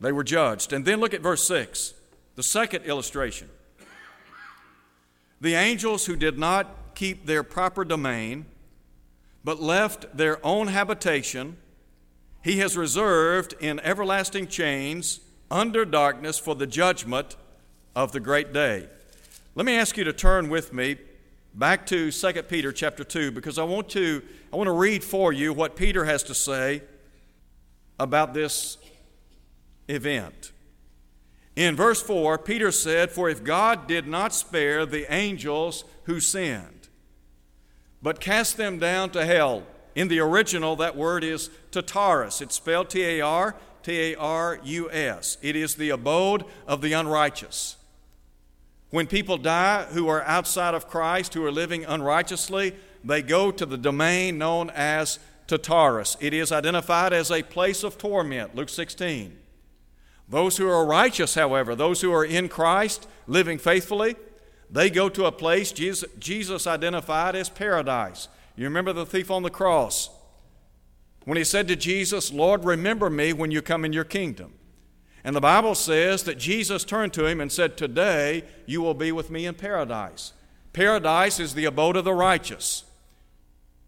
They 0.01 0.11
were 0.11 0.23
judged. 0.23 0.73
And 0.73 0.83
then 0.83 0.99
look 0.99 1.13
at 1.13 1.21
verse 1.21 1.47
6, 1.47 1.93
the 2.35 2.43
second 2.43 2.83
illustration. 2.83 3.49
The 5.39 5.53
angels 5.53 6.05
who 6.05 6.15
did 6.15 6.37
not 6.37 6.95
keep 6.95 7.25
their 7.25 7.43
proper 7.43 7.85
domain, 7.85 8.45
but 9.45 9.61
left 9.61 10.17
their 10.17 10.43
own 10.43 10.67
habitation, 10.67 11.55
he 12.43 12.57
has 12.57 12.75
reserved 12.75 13.53
in 13.59 13.79
everlasting 13.81 14.47
chains 14.47 15.19
under 15.51 15.85
darkness 15.85 16.39
for 16.39 16.55
the 16.55 16.65
judgment 16.65 17.35
of 17.95 18.11
the 18.11 18.19
great 18.19 18.51
day. 18.51 18.89
Let 19.53 19.67
me 19.67 19.77
ask 19.77 19.97
you 19.97 20.03
to 20.03 20.13
turn 20.13 20.49
with 20.49 20.73
me 20.73 20.97
back 21.53 21.85
to 21.85 22.11
2 22.11 22.43
Peter 22.43 22.71
chapter 22.71 23.03
2 23.03 23.31
because 23.31 23.59
I 23.59 23.63
want 23.63 23.87
to 23.89 24.23
I 24.51 24.57
want 24.57 24.67
to 24.67 24.73
read 24.73 25.03
for 25.03 25.31
you 25.31 25.53
what 25.53 25.75
Peter 25.75 26.05
has 26.05 26.23
to 26.23 26.33
say 26.33 26.81
about 27.99 28.33
this 28.33 28.77
event. 29.87 30.51
In 31.55 31.75
verse 31.75 32.01
4, 32.01 32.39
Peter 32.39 32.71
said, 32.71 33.11
For 33.11 33.29
if 33.29 33.43
God 33.43 33.87
did 33.87 34.07
not 34.07 34.33
spare 34.33 34.85
the 34.85 35.11
angels 35.13 35.85
who 36.03 36.19
sinned, 36.19 36.84
but 38.01 38.19
cast 38.19 38.57
them 38.57 38.79
down 38.79 39.09
to 39.11 39.25
hell, 39.25 39.63
in 39.95 40.09
the 40.09 40.19
original, 40.19 40.75
that 40.75 40.97
word 40.97 41.23
is 41.23 41.49
Tartarus. 41.71 42.41
It's 42.41 42.55
spelled 42.55 42.89
T 42.89 43.01
A 43.03 43.21
R 43.21 43.55
T 43.81 44.11
A 44.11 44.15
R 44.15 44.59
U 44.63 44.91
S. 44.91 45.37
It 45.41 45.55
is 45.55 45.75
the 45.75 45.89
abode 45.89 46.43
of 46.67 46.81
the 46.81 46.93
unrighteous. 46.93 47.77
When 48.89 49.07
people 49.07 49.37
die 49.37 49.83
who 49.85 50.07
are 50.09 50.21
outside 50.23 50.73
of 50.73 50.87
Christ, 50.87 51.33
who 51.33 51.45
are 51.45 51.51
living 51.51 51.85
unrighteously, 51.85 52.75
they 53.03 53.21
go 53.21 53.51
to 53.51 53.65
the 53.65 53.77
domain 53.77 54.37
known 54.37 54.69
as 54.69 55.19
Tartarus. 55.47 56.17
It 56.19 56.33
is 56.33 56.51
identified 56.51 57.13
as 57.13 57.31
a 57.31 57.43
place 57.43 57.83
of 57.83 57.97
torment, 57.97 58.55
Luke 58.55 58.69
16. 58.69 59.37
Those 60.27 60.57
who 60.57 60.67
are 60.67 60.85
righteous, 60.85 61.35
however, 61.35 61.75
those 61.75 62.01
who 62.01 62.11
are 62.11 62.25
in 62.25 62.49
Christ, 62.49 63.07
living 63.27 63.59
faithfully, 63.59 64.15
they 64.69 64.89
go 64.89 65.09
to 65.09 65.25
a 65.25 65.31
place 65.31 65.71
Jesus, 65.71 66.09
Jesus 66.19 66.67
identified 66.67 67.35
as 67.35 67.49
paradise. 67.49 68.27
You 68.55 68.65
remember 68.65 68.93
the 68.93 69.05
thief 69.05 69.29
on 69.29 69.43
the 69.43 69.49
cross? 69.49 70.09
When 71.25 71.37
he 71.37 71.43
said 71.43 71.67
to 71.67 71.75
Jesus, 71.75 72.31
Lord, 72.31 72.63
remember 72.63 73.09
me 73.09 73.33
when 73.33 73.51
you 73.51 73.61
come 73.61 73.83
in 73.83 73.93
your 73.93 74.03
kingdom. 74.03 74.53
And 75.23 75.35
the 75.35 75.41
Bible 75.41 75.73
says 75.73 76.23
that 76.23 76.37
Jesus 76.37 76.83
turned 76.83 77.11
to 77.13 77.25
him 77.25 77.41
and 77.41 77.51
said, 77.51 77.77
Today 77.77 78.43
you 78.67 78.81
will 78.81 78.93
be 78.93 79.11
with 79.11 79.31
me 79.31 79.47
in 79.47 79.55
paradise. 79.55 80.33
Paradise 80.71 81.39
is 81.39 81.55
the 81.55 81.65
abode 81.65 81.95
of 81.95 82.05
the 82.05 82.13
righteous. 82.13 82.83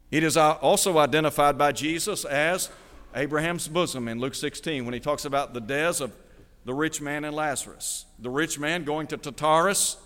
It 0.09 0.23
is 0.23 0.35
uh, 0.35 0.53
also 0.53 0.97
identified 0.97 1.57
by 1.57 1.73
Jesus 1.73 2.25
as 2.25 2.69
Abraham's 3.13 3.67
bosom 3.67 4.07
in 4.07 4.19
Luke 4.19 4.35
16 4.35 4.83
when 4.85 4.93
he 4.93 4.99
talks 4.99 5.25
about 5.25 5.53
the 5.53 5.61
deaths 5.61 6.01
of 6.01 6.11
the 6.65 6.73
rich 6.73 7.01
man 7.01 7.23
and 7.23 7.35
Lazarus. 7.35 8.05
The 8.17 8.29
rich 8.29 8.57
man 8.57 8.83
going 8.83 9.07
to 9.07 9.17
Tartarus, 9.17 9.97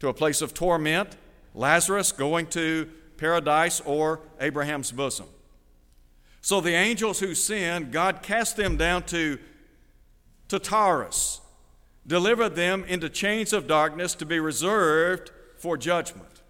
to 0.00 0.08
a 0.08 0.14
place 0.14 0.42
of 0.42 0.54
torment, 0.54 1.16
Lazarus 1.54 2.12
going 2.12 2.46
to 2.48 2.88
paradise 3.16 3.80
or 3.80 4.20
Abraham's 4.40 4.92
bosom. 4.92 5.26
So 6.40 6.60
the 6.60 6.74
angels 6.74 7.20
who 7.20 7.34
sinned, 7.34 7.92
God 7.92 8.22
cast 8.22 8.56
them 8.56 8.76
down 8.76 9.04
to 9.04 9.38
Tartarus, 10.48 11.40
delivered 12.06 12.54
them 12.54 12.84
into 12.84 13.08
chains 13.08 13.52
of 13.52 13.66
darkness 13.66 14.14
to 14.16 14.26
be 14.26 14.38
reserved 14.38 15.30
for 15.56 15.76
judgment. 15.76 16.42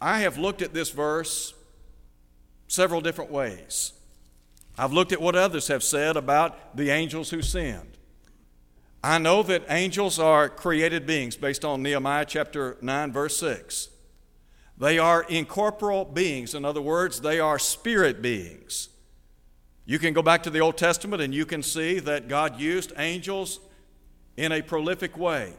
I 0.00 0.20
have 0.20 0.36
looked 0.36 0.60
at 0.60 0.74
this 0.74 0.90
verse 0.90 1.54
several 2.68 3.00
different 3.00 3.30
ways. 3.30 3.92
I've 4.76 4.92
looked 4.92 5.12
at 5.12 5.20
what 5.20 5.36
others 5.36 5.68
have 5.68 5.82
said 5.82 6.16
about 6.16 6.76
the 6.76 6.90
angels 6.90 7.30
who 7.30 7.40
sinned. 7.40 7.91
I 9.04 9.18
know 9.18 9.42
that 9.42 9.64
angels 9.68 10.20
are 10.20 10.48
created 10.48 11.06
beings 11.06 11.36
based 11.36 11.64
on 11.64 11.82
Nehemiah 11.82 12.24
chapter 12.24 12.76
9, 12.80 13.12
verse 13.12 13.36
6. 13.38 13.88
They 14.78 14.98
are 14.98 15.24
incorporeal 15.24 16.04
beings. 16.04 16.54
In 16.54 16.64
other 16.64 16.80
words, 16.80 17.20
they 17.20 17.40
are 17.40 17.58
spirit 17.58 18.22
beings. 18.22 18.90
You 19.84 19.98
can 19.98 20.14
go 20.14 20.22
back 20.22 20.44
to 20.44 20.50
the 20.50 20.60
Old 20.60 20.76
Testament 20.76 21.20
and 21.20 21.34
you 21.34 21.44
can 21.44 21.64
see 21.64 21.98
that 21.98 22.28
God 22.28 22.60
used 22.60 22.92
angels 22.96 23.58
in 24.36 24.52
a 24.52 24.62
prolific 24.62 25.18
way. 25.18 25.54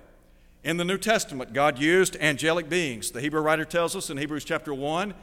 In 0.63 0.77
the 0.77 0.85
New 0.85 0.97
Testament, 0.97 1.51
God 1.51 1.77
used 1.77 2.15
angelic 2.21 2.69
beings. 2.69 3.11
The 3.11 3.19
Hebrew 3.19 3.41
writer 3.41 3.65
tells 3.65 3.93
us 3.93 4.09
in 4.09 4.17
Hebrews 4.17 4.45
chapter 4.45 4.73
1 4.73 5.13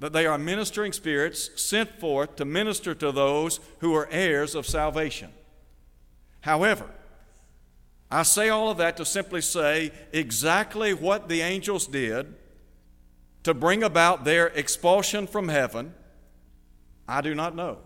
that 0.00 0.12
they 0.12 0.26
are 0.26 0.36
ministering 0.36 0.92
spirits 0.92 1.50
sent 1.60 1.98
forth 1.98 2.36
to 2.36 2.44
minister 2.44 2.94
to 2.94 3.10
those 3.10 3.60
who 3.78 3.94
are 3.94 4.08
heirs 4.10 4.54
of 4.54 4.66
salvation. 4.66 5.30
However, 6.42 6.90
I 8.10 8.24
say 8.24 8.48
all 8.48 8.70
of 8.70 8.78
that 8.78 8.96
to 8.96 9.04
simply 9.04 9.40
say 9.40 9.92
exactly 10.12 10.92
what 10.92 11.28
the 11.28 11.42
angels 11.42 11.86
did 11.86 12.34
to 13.44 13.54
bring 13.54 13.82
about 13.82 14.24
their 14.24 14.48
expulsion 14.48 15.26
from 15.26 15.48
heaven, 15.48 15.94
I 17.06 17.20
do 17.20 17.34
not 17.34 17.54
know. 17.54 17.78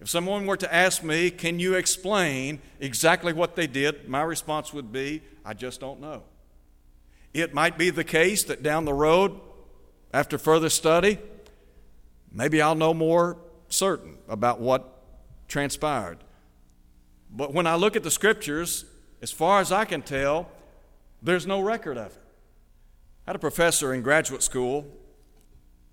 If 0.00 0.08
someone 0.08 0.46
were 0.46 0.56
to 0.56 0.74
ask 0.74 1.04
me, 1.04 1.30
Can 1.30 1.60
you 1.60 1.74
explain 1.74 2.60
exactly 2.80 3.32
what 3.32 3.54
they 3.54 3.68
did? 3.68 4.08
my 4.08 4.22
response 4.22 4.72
would 4.72 4.92
be, 4.92 5.22
I 5.44 5.54
just 5.54 5.80
don't 5.80 6.00
know. 6.00 6.24
It 7.32 7.54
might 7.54 7.78
be 7.78 7.90
the 7.90 8.04
case 8.04 8.42
that 8.44 8.62
down 8.62 8.84
the 8.84 8.92
road 8.92 9.40
after 10.12 10.36
further 10.36 10.68
study, 10.68 11.18
maybe 12.30 12.60
I'll 12.60 12.74
know 12.74 12.92
more 12.92 13.38
certain 13.68 14.18
about 14.28 14.60
what 14.60 15.02
transpired. 15.48 16.18
But 17.30 17.54
when 17.54 17.66
I 17.66 17.76
look 17.76 17.96
at 17.96 18.02
the 18.02 18.10
scriptures, 18.10 18.84
as 19.22 19.30
far 19.30 19.60
as 19.60 19.70
I 19.70 19.84
can 19.84 20.02
tell, 20.02 20.50
there's 21.22 21.46
no 21.46 21.60
record 21.60 21.96
of 21.96 22.08
it. 22.08 22.22
I 23.26 23.30
had 23.30 23.36
a 23.36 23.38
professor 23.38 23.94
in 23.94 24.02
graduate 24.02 24.42
school, 24.42 24.84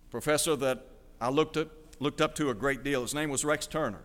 professor 0.10 0.56
that 0.56 0.84
I 1.22 1.30
looked, 1.30 1.56
at, 1.56 1.68
looked 2.00 2.22
up 2.22 2.34
to 2.36 2.50
a 2.50 2.56
great 2.56 2.84
deal. 2.84 3.04
His 3.04 3.14
name 3.14 3.30
was 3.30 3.46
Rex 3.46 3.68
Turner. 3.68 4.02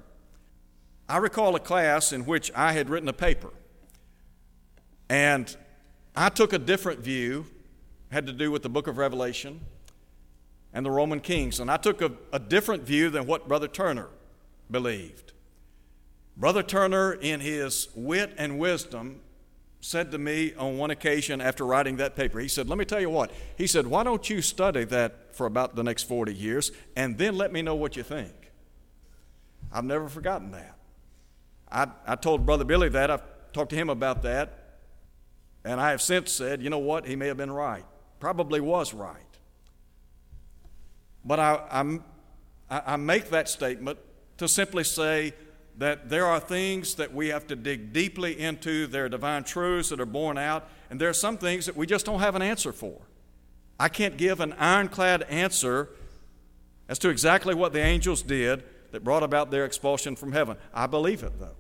I 1.09 1.17
recall 1.17 1.57
a 1.57 1.61
class 1.61 2.13
in 2.13 2.27
which 2.27 2.53
I 2.55 2.73
had 2.73 2.91
written 2.91 3.09
a 3.09 3.15
paper, 3.15 3.51
and 5.09 5.55
I 6.15 6.29
took 6.29 6.53
a 6.53 6.59
different 6.59 7.01
view, 7.01 7.47
had 8.11 8.27
to 8.27 8.33
do 8.33 8.51
with 8.51 8.63
the 8.63 8.69
book 8.69 8.87
of 8.87 8.99
Revelation 8.99 9.61
and 10.73 10.85
the 10.85 10.91
Roman 10.91 11.21
kings, 11.21 11.61
and 11.61 11.71
I 11.71 11.77
took 11.79 12.03
a, 12.03 12.13
a 12.33 12.39
different 12.39 12.83
view 12.83 13.09
than 13.09 13.27
what 13.27 13.49
Brother 13.49 13.69
Turner 13.69 14.09
believed. 14.71 15.34
Brother 16.37 16.63
Turner, 16.63 17.13
in 17.13 17.41
his 17.41 17.89
wit 17.95 18.35
and 18.37 18.59
wisdom, 18.59 19.21
said 19.81 20.11
to 20.11 20.19
me 20.19 20.55
on 20.55 20.79
one 20.79 20.91
occasion 20.91 21.41
after 21.41 21.65
writing 21.65 21.97
that 21.99 22.17
paper, 22.17 22.41
he 22.41 22.49
said, 22.49 22.69
Let 22.69 22.79
me 22.79 22.85
tell 22.85 23.01
you 23.01 23.11
what. 23.11 23.31
He 23.57 23.67
said, 23.67 23.87
Why 23.87 24.03
don't 24.03 24.29
you 24.29 24.41
study 24.43 24.85
that 24.85 25.37
for 25.37 25.47
about 25.47 25.77
the 25.77 25.85
next 25.85 26.05
40 26.05 26.35
years 26.35 26.73
and 26.97 27.19
then 27.19 27.37
let 27.37 27.53
me 27.53 27.63
know 27.63 27.75
what 27.75 27.97
you 27.97 28.03
think? 28.03 28.33
I've 29.73 29.85
never 29.85 30.09
forgotten 30.09 30.53
that. 30.53 30.77
I, 31.71 31.89
I 32.07 32.17
told 32.17 32.47
Brother 32.47 32.65
Billy 32.65 32.89
that. 32.89 33.11
I've 33.11 33.23
talked 33.53 33.71
to 33.71 33.77
him 33.77 33.91
about 33.91 34.23
that. 34.23 34.79
And 35.65 35.81
I 35.81 35.91
have 35.91 36.01
since 36.01 36.33
said, 36.33 36.63
you 36.63 36.71
know 36.71 36.79
what? 36.79 37.07
He 37.07 37.17
may 37.17 37.27
have 37.27 37.37
been 37.37 37.53
right. 37.53 37.85
Probably 38.21 38.61
was 38.61 38.95
right. 38.95 39.17
But 41.25 41.41
I, 41.41 41.99
I, 42.71 42.83
I 42.87 42.97
make 42.97 43.31
that 43.31 43.49
statement 43.49 43.99
to 44.39 44.49
simply 44.49 44.85
say 44.85 45.33
that 45.79 46.09
there 46.09 46.27
are 46.27 46.39
things 46.39 46.95
that 46.95 47.13
we 47.13 47.29
have 47.29 47.47
to 47.49 47.57
dig 47.57 47.93
deeply 47.93 48.39
into. 48.39 48.87
There 48.87 49.07
are 49.07 49.09
divine 49.09 49.45
truths 49.45 49.89
that 49.89 50.01
are 50.01 50.07
borne 50.07 50.39
out, 50.39 50.69
and 50.91 51.01
there 51.01 51.09
are 51.09 51.15
some 51.15 51.37
things 51.37 51.67
that 51.67 51.77
we 51.77 51.87
just 51.87 52.07
don't 52.07 52.21
have 52.21 52.37
an 52.37 52.43
answer 52.43 52.73
for. 52.73 53.01
I 53.79 53.89
can't 53.89 54.17
give 54.17 54.41
an 54.41 54.53
ironclad 54.55 55.23
answer 55.23 55.91
as 56.89 56.99
to 57.01 57.09
exactly 57.09 57.55
what 57.55 57.73
the 57.73 57.81
angels 57.81 58.23
did 58.23 58.63
that 58.93 59.03
brought 59.03 59.25
about 59.25 59.51
their 59.51 59.65
expulsion 59.65 60.15
from 60.15 60.33
heaven. 60.33 60.57
I 60.73 60.87
believe 60.87 61.25
it, 61.25 61.41
though. 61.41 61.57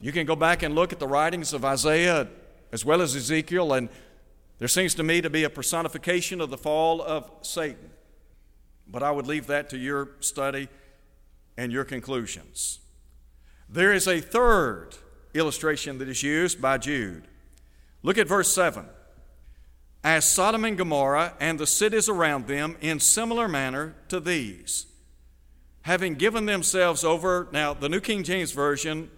You 0.00 0.12
can 0.12 0.26
go 0.26 0.36
back 0.36 0.62
and 0.62 0.74
look 0.74 0.92
at 0.92 0.98
the 0.98 1.06
writings 1.06 1.52
of 1.52 1.64
Isaiah 1.64 2.28
as 2.72 2.84
well 2.84 3.02
as 3.02 3.14
Ezekiel, 3.14 3.72
and 3.74 3.88
there 4.58 4.68
seems 4.68 4.94
to 4.94 5.02
me 5.02 5.20
to 5.20 5.30
be 5.30 5.44
a 5.44 5.50
personification 5.50 6.40
of 6.40 6.50
the 6.50 6.58
fall 6.58 7.02
of 7.02 7.30
Satan. 7.42 7.90
But 8.86 9.02
I 9.02 9.10
would 9.10 9.26
leave 9.26 9.46
that 9.48 9.70
to 9.70 9.78
your 9.78 10.10
study 10.20 10.68
and 11.56 11.70
your 11.70 11.84
conclusions. 11.84 12.80
There 13.68 13.92
is 13.92 14.06
a 14.06 14.20
third 14.20 14.96
illustration 15.34 15.98
that 15.98 16.08
is 16.08 16.22
used 16.22 16.60
by 16.60 16.78
Jude. 16.78 17.26
Look 18.02 18.18
at 18.18 18.28
verse 18.28 18.52
7. 18.52 18.86
As 20.02 20.30
Sodom 20.30 20.64
and 20.64 20.76
Gomorrah 20.76 21.34
and 21.40 21.58
the 21.58 21.66
cities 21.66 22.08
around 22.08 22.46
them 22.46 22.76
in 22.80 23.00
similar 23.00 23.48
manner 23.48 23.94
to 24.08 24.20
these, 24.20 24.86
having 25.82 26.14
given 26.14 26.46
themselves 26.46 27.04
over, 27.04 27.48
now 27.52 27.72
the 27.72 27.88
New 27.88 28.00
King 28.00 28.22
James 28.22 28.52
Version 28.52 29.10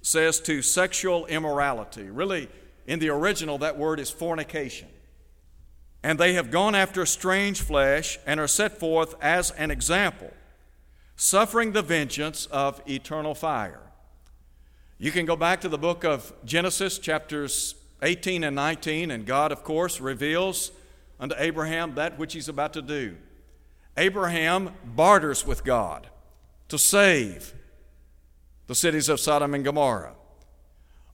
says 0.00 0.40
to 0.40 0.62
sexual 0.62 1.26
immorality. 1.26 2.04
Really, 2.04 2.48
in 2.86 2.98
the 2.98 3.10
original, 3.10 3.58
that 3.58 3.78
word 3.78 4.00
is 4.00 4.10
fornication. 4.10 4.88
And 6.02 6.18
they 6.18 6.34
have 6.34 6.50
gone 6.50 6.74
after 6.74 7.06
strange 7.06 7.62
flesh 7.62 8.18
and 8.26 8.38
are 8.38 8.46
set 8.46 8.78
forth 8.78 9.14
as 9.22 9.50
an 9.52 9.70
example, 9.70 10.32
suffering 11.16 11.72
the 11.72 11.82
vengeance 11.82 12.46
of 12.46 12.82
eternal 12.86 13.34
fire. 13.34 13.80
You 14.98 15.10
can 15.10 15.26
go 15.26 15.36
back 15.36 15.60
to 15.62 15.68
the 15.68 15.78
book 15.78 16.04
of 16.04 16.32
Genesis, 16.44 16.98
chapters 16.98 17.74
18 18.02 18.44
and 18.44 18.56
19, 18.56 19.10
and 19.10 19.26
God, 19.26 19.52
of 19.52 19.64
course, 19.64 20.00
reveals 20.00 20.72
unto 21.18 21.34
Abraham 21.38 21.94
that 21.94 22.18
which 22.18 22.32
he's 22.34 22.48
about 22.48 22.72
to 22.74 22.82
do. 22.82 23.16
Abraham 23.96 24.70
barters 24.84 25.46
with 25.46 25.64
God 25.64 26.08
to 26.68 26.78
save 26.78 27.54
the 28.66 28.74
cities 28.74 29.08
of 29.08 29.20
Sodom 29.20 29.54
and 29.54 29.64
Gomorrah. 29.64 30.14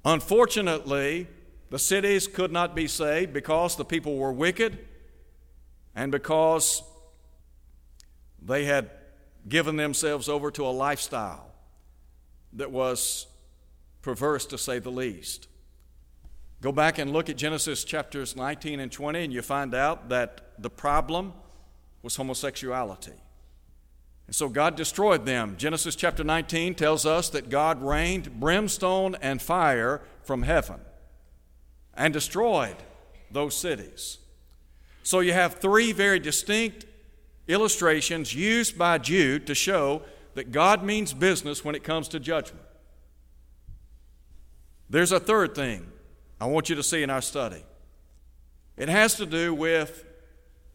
Unfortunately, 0.04 1.26
the 1.68 1.78
cities 1.78 2.26
could 2.26 2.50
not 2.50 2.74
be 2.74 2.86
saved 2.86 3.32
because 3.32 3.76
the 3.76 3.84
people 3.84 4.16
were 4.16 4.32
wicked 4.32 4.78
and 5.94 6.10
because 6.10 6.82
they 8.40 8.64
had 8.64 8.90
given 9.48 9.76
themselves 9.76 10.28
over 10.28 10.50
to 10.50 10.66
a 10.66 10.68
lifestyle 10.68 11.50
that 12.52 12.70
was 12.70 13.26
perverse 14.02 14.46
to 14.46 14.58
say 14.58 14.78
the 14.78 14.90
least. 14.90 15.48
Go 16.60 16.72
back 16.72 16.98
and 16.98 17.12
look 17.12 17.30
at 17.30 17.36
Genesis 17.36 17.84
chapters 17.84 18.36
19 18.36 18.80
and 18.80 18.92
20, 18.92 19.24
and 19.24 19.32
you 19.32 19.40
find 19.40 19.74
out 19.74 20.10
that 20.10 20.52
the 20.58 20.70
problem 20.70 21.32
was 22.02 22.16
homosexuality. 22.16 23.14
And 24.26 24.36
so 24.36 24.48
God 24.48 24.76
destroyed 24.76 25.26
them. 25.26 25.56
Genesis 25.56 25.96
chapter 25.96 26.22
19 26.22 26.74
tells 26.74 27.06
us 27.06 27.30
that 27.30 27.48
God 27.48 27.82
rained 27.82 28.38
brimstone 28.38 29.16
and 29.16 29.40
fire 29.40 30.02
from 30.22 30.42
heaven 30.42 30.80
and 31.94 32.12
destroyed 32.12 32.76
those 33.30 33.56
cities. 33.56 34.18
So 35.02 35.20
you 35.20 35.32
have 35.32 35.54
three 35.54 35.92
very 35.92 36.20
distinct 36.20 36.84
illustrations 37.52 38.34
used 38.34 38.78
by 38.78 38.98
Jude 38.98 39.46
to 39.46 39.54
show 39.54 40.02
that 40.34 40.52
God 40.52 40.82
means 40.82 41.12
business 41.12 41.64
when 41.64 41.74
it 41.74 41.84
comes 41.84 42.08
to 42.08 42.20
judgment. 42.20 42.64
There's 44.88 45.12
a 45.12 45.20
third 45.20 45.54
thing 45.54 45.86
I 46.40 46.46
want 46.46 46.68
you 46.68 46.76
to 46.76 46.82
see 46.82 47.02
in 47.02 47.10
our 47.10 47.22
study. 47.22 47.64
It 48.76 48.88
has 48.88 49.14
to 49.16 49.26
do 49.26 49.54
with 49.54 50.04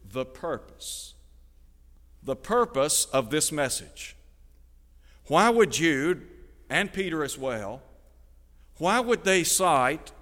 the 0.08 0.24
purpose 0.24 1.14
the 2.26 2.36
purpose 2.36 3.06
of 3.06 3.30
this 3.30 3.52
message. 3.52 4.16
Why 5.28 5.48
would 5.48 5.70
Jude 5.70 6.26
and 6.68 6.92
Peter 6.92 7.22
as 7.22 7.38
well, 7.38 7.80
why 8.78 9.00
would 9.00 9.24
they 9.24 9.44
cite 9.44 10.12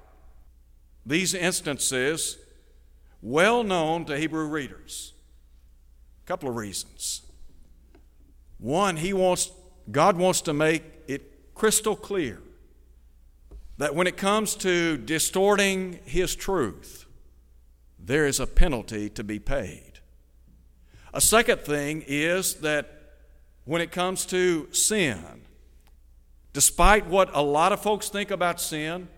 these 1.04 1.34
instances 1.34 2.38
well 3.22 3.64
known 3.64 4.04
to 4.04 4.18
Hebrew 4.18 4.46
readers? 4.46 5.13
A 6.24 6.26
couple 6.26 6.48
of 6.48 6.56
reasons. 6.56 7.22
One, 8.58 8.96
he 8.96 9.12
wants 9.12 9.52
God 9.90 10.16
wants 10.16 10.40
to 10.42 10.54
make 10.54 10.82
it 11.06 11.54
crystal 11.54 11.94
clear 11.94 12.40
that 13.76 13.94
when 13.94 14.06
it 14.06 14.16
comes 14.16 14.54
to 14.54 14.96
distorting 14.96 15.98
his 16.06 16.34
truth, 16.34 17.04
there 17.98 18.26
is 18.26 18.40
a 18.40 18.46
penalty 18.46 19.10
to 19.10 19.22
be 19.22 19.38
paid. 19.38 20.00
A 21.12 21.20
second 21.20 21.60
thing 21.60 22.02
is 22.06 22.54
that 22.56 23.16
when 23.64 23.82
it 23.82 23.92
comes 23.92 24.24
to 24.26 24.72
sin, 24.72 25.42
despite 26.54 27.06
what 27.06 27.28
a 27.34 27.42
lot 27.42 27.72
of 27.72 27.82
folks 27.82 28.08
think 28.08 28.30
about 28.30 28.60
sin, 28.60 29.08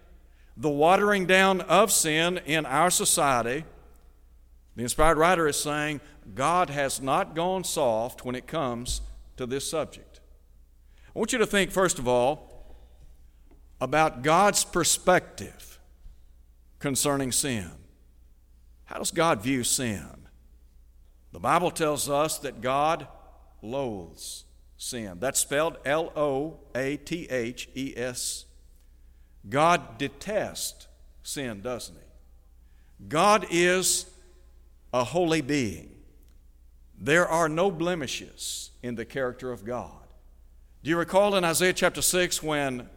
the 0.56 0.70
watering 0.70 1.26
down 1.26 1.60
of 1.60 1.92
sin 1.92 2.40
in 2.46 2.66
our 2.66 2.90
society, 2.90 3.64
the 4.74 4.82
inspired 4.82 5.18
writer 5.18 5.46
is 5.46 5.58
saying 5.58 6.00
God 6.34 6.70
has 6.70 7.00
not 7.00 7.34
gone 7.34 7.64
soft 7.64 8.24
when 8.24 8.34
it 8.34 8.46
comes 8.46 9.00
to 9.36 9.46
this 9.46 9.70
subject. 9.70 10.20
I 11.14 11.18
want 11.18 11.32
you 11.32 11.38
to 11.38 11.46
think, 11.46 11.70
first 11.70 11.98
of 11.98 12.08
all, 12.08 12.76
about 13.80 14.22
God's 14.22 14.64
perspective 14.64 15.78
concerning 16.78 17.32
sin. 17.32 17.70
How 18.84 18.98
does 18.98 19.10
God 19.10 19.42
view 19.42 19.64
sin? 19.64 20.26
The 21.32 21.40
Bible 21.40 21.70
tells 21.70 22.08
us 22.08 22.38
that 22.38 22.60
God 22.60 23.06
loathes 23.62 24.44
sin. 24.76 25.18
That's 25.18 25.40
spelled 25.40 25.78
L 25.84 26.12
O 26.16 26.60
A 26.74 26.96
T 26.98 27.26
H 27.28 27.68
E 27.74 27.94
S. 27.96 28.46
God 29.48 29.98
detests 29.98 30.88
sin, 31.22 31.60
doesn't 31.60 31.94
he? 31.94 32.00
God 33.08 33.46
is 33.50 34.06
a 34.92 35.04
holy 35.04 35.40
being. 35.40 35.95
There 36.98 37.26
are 37.26 37.48
no 37.48 37.70
blemishes 37.70 38.70
in 38.82 38.94
the 38.94 39.04
character 39.04 39.52
of 39.52 39.64
God. 39.64 39.90
Do 40.82 40.90
you 40.90 40.96
recall 40.96 41.34
in 41.34 41.44
Isaiah 41.44 41.72
chapter 41.72 42.02
6 42.02 42.42
when 42.42 42.88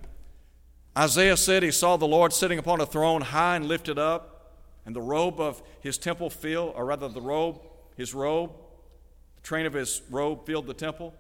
Isaiah 0.97 1.37
said 1.37 1.63
he 1.63 1.71
saw 1.71 1.97
the 1.97 2.07
Lord 2.07 2.33
sitting 2.33 2.59
upon 2.59 2.81
a 2.81 2.85
throne 2.85 3.21
high 3.21 3.55
and 3.55 3.67
lifted 3.67 3.97
up, 3.97 4.55
and 4.85 4.95
the 4.95 5.01
robe 5.01 5.39
of 5.39 5.61
his 5.81 5.97
temple 5.97 6.29
filled, 6.29 6.73
or 6.75 6.85
rather 6.85 7.07
the 7.07 7.21
robe 7.21 7.61
his 7.99 8.13
robe, 8.13 8.51
the 9.35 9.41
train 9.41 9.65
of 9.65 9.73
his 9.73 10.01
robe 10.09 10.45
filled 10.45 10.67
the 10.67 10.73
temple. 10.73 11.13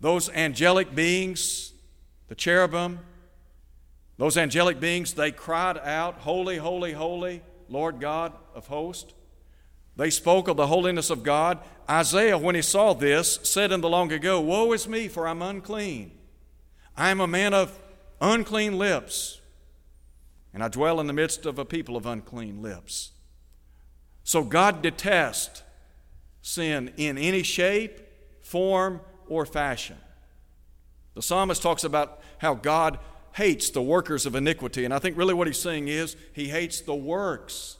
Those 0.00 0.28
angelic 0.30 0.94
beings, 0.94 1.72
the 2.28 2.36
cherubim, 2.36 3.00
those 4.16 4.36
angelic 4.36 4.78
beings, 4.78 5.14
they 5.14 5.32
cried 5.32 5.76
out, 5.78 6.18
Holy, 6.18 6.58
holy, 6.58 6.92
holy, 6.92 7.42
Lord 7.68 7.98
God 7.98 8.32
of 8.54 8.68
hosts. 8.68 9.12
They 9.96 10.10
spoke 10.10 10.48
of 10.48 10.56
the 10.56 10.66
holiness 10.66 11.10
of 11.10 11.22
God. 11.22 11.58
Isaiah, 11.88 12.38
when 12.38 12.54
he 12.54 12.62
saw 12.62 12.94
this, 12.94 13.38
said 13.42 13.70
in 13.70 13.80
the 13.80 13.88
long 13.88 14.10
ago, 14.10 14.40
Woe 14.40 14.72
is 14.72 14.88
me, 14.88 15.08
for 15.08 15.28
I'm 15.28 15.42
unclean. 15.42 16.12
I 16.96 17.10
am 17.10 17.20
a 17.20 17.26
man 17.26 17.54
of 17.54 17.78
unclean 18.20 18.78
lips, 18.78 19.40
and 20.52 20.62
I 20.62 20.68
dwell 20.68 21.00
in 21.00 21.06
the 21.06 21.12
midst 21.12 21.46
of 21.46 21.58
a 21.58 21.64
people 21.64 21.96
of 21.96 22.06
unclean 22.06 22.62
lips. 22.62 23.12
So 24.24 24.42
God 24.42 24.82
detests 24.82 25.62
sin 26.42 26.92
in 26.96 27.18
any 27.18 27.42
shape, 27.42 28.00
form, 28.42 29.00
or 29.28 29.46
fashion. 29.46 29.96
The 31.14 31.22
psalmist 31.22 31.62
talks 31.62 31.84
about 31.84 32.20
how 32.38 32.54
God 32.54 32.98
hates 33.34 33.70
the 33.70 33.82
workers 33.82 34.26
of 34.26 34.34
iniquity, 34.34 34.84
and 34.84 34.94
I 34.94 34.98
think 34.98 35.16
really 35.16 35.34
what 35.34 35.46
he's 35.46 35.60
saying 35.60 35.88
is 35.88 36.16
he 36.32 36.48
hates 36.48 36.80
the 36.80 36.94
works 36.94 37.76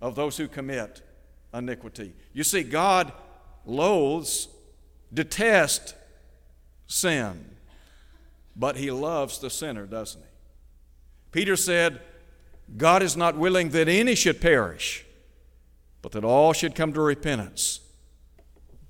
of 0.00 0.14
those 0.14 0.36
who 0.36 0.48
commit 0.48 1.02
iniquity. 1.52 2.14
You 2.32 2.44
see, 2.44 2.62
God 2.62 3.12
loathes, 3.64 4.48
detests 5.12 5.94
sin, 6.86 7.56
but 8.56 8.76
he 8.76 8.90
loves 8.90 9.38
the 9.38 9.50
sinner, 9.50 9.86
doesn't 9.86 10.20
he? 10.20 10.26
Peter 11.32 11.56
said, 11.56 12.00
God 12.76 13.02
is 13.02 13.16
not 13.16 13.36
willing 13.36 13.70
that 13.70 13.88
any 13.88 14.14
should 14.14 14.40
perish, 14.40 15.04
but 16.02 16.12
that 16.12 16.24
all 16.24 16.52
should 16.52 16.74
come 16.74 16.92
to 16.92 17.00
repentance. 17.00 17.80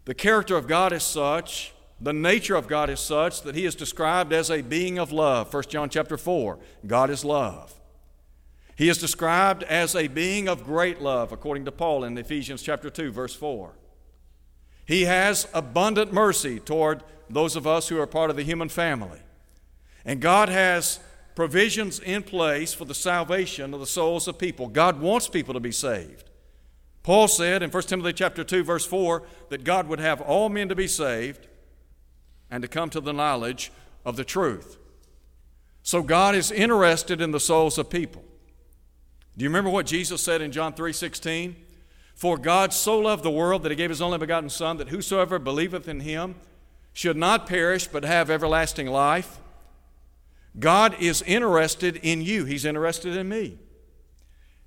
The 0.05 0.15
character 0.15 0.57
of 0.57 0.67
God 0.67 0.93
is 0.93 1.03
such, 1.03 1.73
the 2.01 2.13
nature 2.13 2.57
of 2.57 2.67
God 2.67 2.89
is 2.91 3.01
such 3.01 3.43
that 3.43 3.55
he 3.55 3.67
is 3.67 3.75
described 3.75 4.33
as 4.33 4.51
a 4.51 4.63
being 4.63 4.99
of 4.99 5.13
love. 5.13 5.53
1 5.53 5.65
John 5.65 5.91
chapter 5.91 6.17
4, 6.17 6.59
God 6.87 7.11
is 7.11 7.25
love. 7.25 7.80
He 8.81 8.89
is 8.89 8.97
described 8.97 9.63
as 9.65 9.95
a 9.95 10.09
being 10.09 10.49
of 10.49 10.65
great 10.65 11.03
love, 11.03 11.33
according 11.33 11.67
to 11.67 11.71
Paul 11.71 12.03
in 12.03 12.17
Ephesians 12.17 12.63
chapter 12.63 12.89
2, 12.89 13.13
verse 13.13 13.35
4. 13.35 13.75
He 14.87 15.03
has 15.03 15.47
abundant 15.53 16.15
mercy 16.15 16.59
toward 16.59 17.05
those 17.29 17.57
of 17.57 17.67
us 17.67 17.89
who 17.89 18.01
are 18.01 18.07
part 18.07 18.31
of 18.31 18.37
the 18.37 18.43
human 18.43 18.71
family. 18.71 19.21
And 20.03 20.19
God 20.19 20.49
has 20.49 20.99
provisions 21.35 21.99
in 21.99 22.23
place 22.23 22.73
for 22.73 22.87
the 22.87 22.95
salvation 22.95 23.75
of 23.75 23.81
the 23.81 23.87
souls 23.87 24.27
of 24.27 24.39
people. 24.39 24.67
God 24.67 24.99
wants 24.99 25.29
people 25.29 25.53
to 25.53 25.61
be 25.61 25.73
saved. 25.73 26.31
Paul 27.03 27.29
said 27.29 27.63
in 27.63 27.71
1 27.71 27.83
Timothy 27.83 28.15
chapter 28.15 28.45
2 28.45 28.65
verse 28.65 28.87
4 28.87 29.23
that 29.51 29.63
God 29.63 29.89
would 29.89 30.01
have 30.01 30.23
all 30.23 30.49
men 30.49 30.71
to 30.71 30.75
be 30.75 30.89
saved 30.89 31.49
and 32.51 32.63
to 32.63 32.67
come 32.67 32.89
to 32.89 33.01
the 33.03 33.13
knowledge 33.13 33.73
of 34.07 34.17
the 34.17 34.25
truth. 34.25 34.79
So 35.83 36.03
God 36.03 36.35
is 36.35 36.51
interested 36.51 37.21
in 37.21 37.33
the 37.33 37.41
souls 37.41 37.77
of 37.77 37.91
people. 37.91 38.25
Do 39.41 39.45
you 39.45 39.49
remember 39.49 39.71
what 39.71 39.87
Jesus 39.87 40.23
said 40.23 40.43
in 40.43 40.53
John 40.53 40.75
3:16? 40.75 41.57
For 42.15 42.37
God 42.37 42.75
so 42.75 42.99
loved 42.99 43.23
the 43.23 43.31
world 43.31 43.63
that 43.63 43.71
he 43.71 43.75
gave 43.75 43.89
his 43.89 44.03
only 44.03 44.19
begotten 44.19 44.51
son 44.51 44.77
that 44.77 44.91
whosoever 44.91 45.39
believeth 45.39 45.89
in 45.89 46.01
him 46.01 46.35
should 46.93 47.17
not 47.17 47.47
perish 47.47 47.87
but 47.87 48.05
have 48.05 48.29
everlasting 48.29 48.87
life. 48.87 49.39
God 50.59 50.95
is 51.01 51.23
interested 51.23 51.97
in 52.03 52.21
you. 52.21 52.45
He's 52.45 52.67
interested 52.67 53.17
in 53.17 53.31
me. 53.31 53.59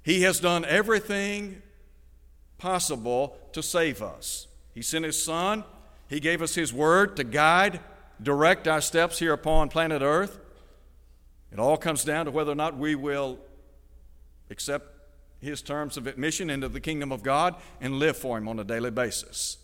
He 0.02 0.24
has 0.24 0.40
done 0.40 0.66
everything 0.66 1.62
possible 2.58 3.38
to 3.52 3.62
save 3.62 4.02
us. 4.02 4.48
He 4.74 4.82
sent 4.82 5.06
his 5.06 5.24
son. 5.24 5.66
He 6.08 6.20
gave 6.20 6.42
us 6.42 6.56
his 6.56 6.74
word 6.74 7.16
to 7.18 7.24
guide, 7.24 7.80
direct 8.20 8.68
our 8.68 8.82
steps 8.82 9.20
here 9.20 9.34
upon 9.34 9.70
planet 9.70 10.02
Earth. 10.02 10.40
It 11.52 11.60
all 11.60 11.78
comes 11.78 12.04
down 12.04 12.26
to 12.26 12.32
whether 12.32 12.52
or 12.52 12.56
not 12.56 12.76
we 12.76 12.96
will 12.96 13.38
accept 14.50 14.88
his 15.42 15.62
terms 15.62 15.98
of 15.98 16.08
admission 16.08 16.50
into 16.50 16.70
the 16.70 16.80
kingdom 16.80 17.12
of 17.12 17.22
God 17.24 17.56
and 17.82 17.96
live 17.96 18.18
for 18.18 18.38
him 18.38 18.48
on 18.48 18.60
a 18.60 18.64
daily 18.64 18.92
basis. 18.92 19.58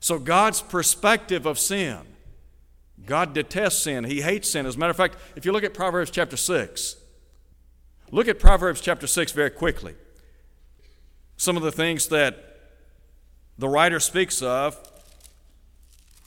So, 0.00 0.18
God's 0.18 0.62
perspective 0.62 1.46
of 1.46 1.58
sin, 1.58 1.98
God 3.06 3.34
detests 3.34 3.82
sin. 3.82 4.04
He 4.04 4.22
hates 4.22 4.50
sin. 4.50 4.66
As 4.66 4.76
a 4.76 4.78
matter 4.78 4.90
of 4.90 4.96
fact, 4.96 5.16
if 5.36 5.44
you 5.44 5.52
look 5.52 5.64
at 5.64 5.74
Proverbs 5.74 6.10
chapter 6.10 6.36
6, 6.36 6.96
look 8.10 8.26
at 8.26 8.38
Proverbs 8.38 8.80
chapter 8.80 9.06
6 9.06 9.32
very 9.32 9.50
quickly. 9.50 9.94
Some 11.36 11.56
of 11.56 11.62
the 11.62 11.72
things 11.72 12.08
that 12.08 12.58
the 13.58 13.68
writer 13.68 14.00
speaks 14.00 14.42
of, 14.42 14.78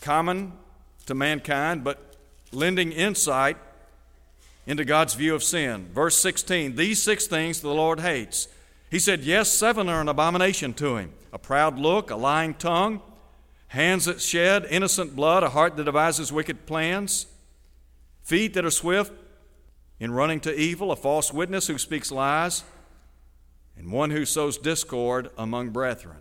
common 0.01 0.53
to 1.05 1.15
mankind, 1.15 1.83
but 1.83 2.15
lending 2.51 2.91
insight 2.91 3.57
into 4.65 4.85
God's 4.85 5.13
view 5.13 5.35
of 5.35 5.43
sin. 5.43 5.89
Verse 5.93 6.17
16 6.17 6.75
These 6.75 7.01
six 7.01 7.27
things 7.27 7.61
the 7.61 7.73
Lord 7.73 7.99
hates. 7.99 8.47
He 8.89 8.99
said, 8.99 9.23
Yes, 9.23 9.49
seven 9.49 9.89
are 9.89 10.01
an 10.01 10.09
abomination 10.09 10.73
to 10.75 10.97
him 10.97 11.13
a 11.31 11.39
proud 11.39 11.79
look, 11.79 12.11
a 12.11 12.15
lying 12.15 12.53
tongue, 12.53 13.01
hands 13.69 14.05
that 14.05 14.21
shed 14.21 14.67
innocent 14.69 15.15
blood, 15.15 15.41
a 15.41 15.49
heart 15.49 15.75
that 15.75 15.85
devises 15.85 16.31
wicked 16.31 16.67
plans, 16.67 17.25
feet 18.21 18.53
that 18.53 18.63
are 18.63 18.69
swift 18.69 19.11
in 19.99 20.11
running 20.11 20.39
to 20.39 20.55
evil, 20.55 20.91
a 20.91 20.95
false 20.95 21.33
witness 21.33 21.65
who 21.65 21.79
speaks 21.79 22.11
lies, 22.11 22.63
and 23.75 23.91
one 23.91 24.11
who 24.11 24.25
sows 24.25 24.59
discord 24.59 25.31
among 25.39 25.71
brethren. 25.71 26.17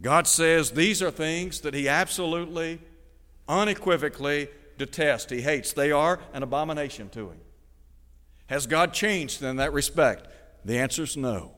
God 0.00 0.26
says 0.26 0.70
these 0.70 1.02
are 1.02 1.10
things 1.10 1.60
that 1.60 1.74
He 1.74 1.86
absolutely, 1.86 2.80
unequivocally 3.46 4.48
detests. 4.78 5.30
He 5.30 5.42
hates. 5.42 5.74
They 5.74 5.92
are 5.92 6.18
an 6.32 6.42
abomination 6.42 7.10
to 7.10 7.28
Him. 7.28 7.40
Has 8.46 8.66
God 8.66 8.92
changed 8.92 9.42
in 9.42 9.56
that 9.56 9.72
respect? 9.72 10.28
The 10.64 10.78
answer 10.78 11.02
is 11.02 11.16
no. 11.16 11.52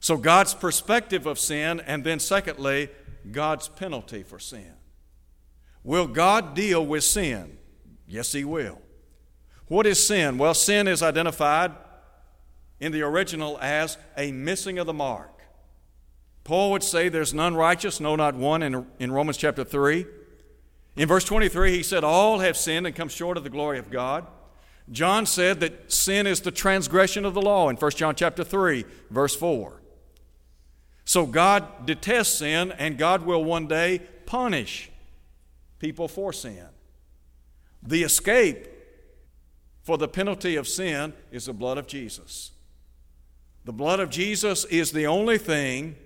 So, 0.00 0.16
God's 0.16 0.54
perspective 0.54 1.26
of 1.26 1.38
sin, 1.38 1.80
and 1.80 2.02
then 2.02 2.18
secondly, 2.18 2.88
God's 3.30 3.68
penalty 3.68 4.22
for 4.22 4.38
sin. 4.38 4.74
Will 5.84 6.06
God 6.06 6.54
deal 6.54 6.84
with 6.84 7.04
sin? 7.04 7.58
Yes, 8.08 8.32
He 8.32 8.44
will. 8.44 8.80
What 9.68 9.86
is 9.86 10.04
sin? 10.04 10.38
Well, 10.38 10.54
sin 10.54 10.88
is 10.88 11.02
identified 11.02 11.72
in 12.80 12.92
the 12.92 13.02
original 13.02 13.58
as 13.60 13.96
a 14.16 14.32
missing 14.32 14.78
of 14.78 14.86
the 14.86 14.92
mark. 14.92 15.40
Paul 16.44 16.72
would 16.72 16.82
say 16.82 17.08
there's 17.08 17.32
none 17.32 17.54
righteous, 17.54 18.00
no, 18.00 18.16
not 18.16 18.34
one, 18.34 18.62
in, 18.62 18.86
in 18.98 19.12
Romans 19.12 19.36
chapter 19.36 19.62
3. 19.62 20.04
In 20.96 21.08
verse 21.08 21.24
23, 21.24 21.72
he 21.72 21.82
said, 21.82 22.02
All 22.02 22.40
have 22.40 22.56
sinned 22.56 22.86
and 22.86 22.94
come 22.94 23.08
short 23.08 23.36
of 23.36 23.44
the 23.44 23.50
glory 23.50 23.78
of 23.78 23.90
God. 23.90 24.26
John 24.92 25.24
said 25.24 25.60
that 25.60 25.90
sin 25.90 26.26
is 26.26 26.42
the 26.42 26.50
transgression 26.50 27.24
of 27.24 27.34
the 27.34 27.42
law 27.42 27.68
in 27.70 27.76
1 27.76 27.90
John 27.92 28.14
chapter 28.14 28.44
3, 28.44 28.84
verse 29.10 29.34
4. 29.34 29.80
So 31.04 31.26
God 31.26 31.86
detests 31.86 32.38
sin 32.38 32.72
and 32.72 32.98
God 32.98 33.22
will 33.22 33.42
one 33.42 33.66
day 33.66 34.02
punish 34.26 34.90
people 35.78 36.08
for 36.08 36.32
sin. 36.32 36.66
The 37.82 38.02
escape 38.02 38.68
for 39.82 39.98
the 39.98 40.08
penalty 40.08 40.56
of 40.56 40.68
sin 40.68 41.14
is 41.32 41.46
the 41.46 41.52
blood 41.52 41.78
of 41.78 41.86
Jesus. 41.86 42.52
The 43.64 43.72
blood 43.72 43.98
of 43.98 44.10
Jesus 44.10 44.64
is 44.66 44.92
the 44.92 45.06
only 45.06 45.38
thing 45.38 45.96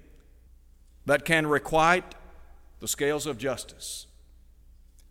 that 1.06 1.24
can 1.24 1.46
requite 1.46 2.14
the 2.80 2.88
scales 2.88 3.26
of 3.26 3.36
justice. 3.36 4.06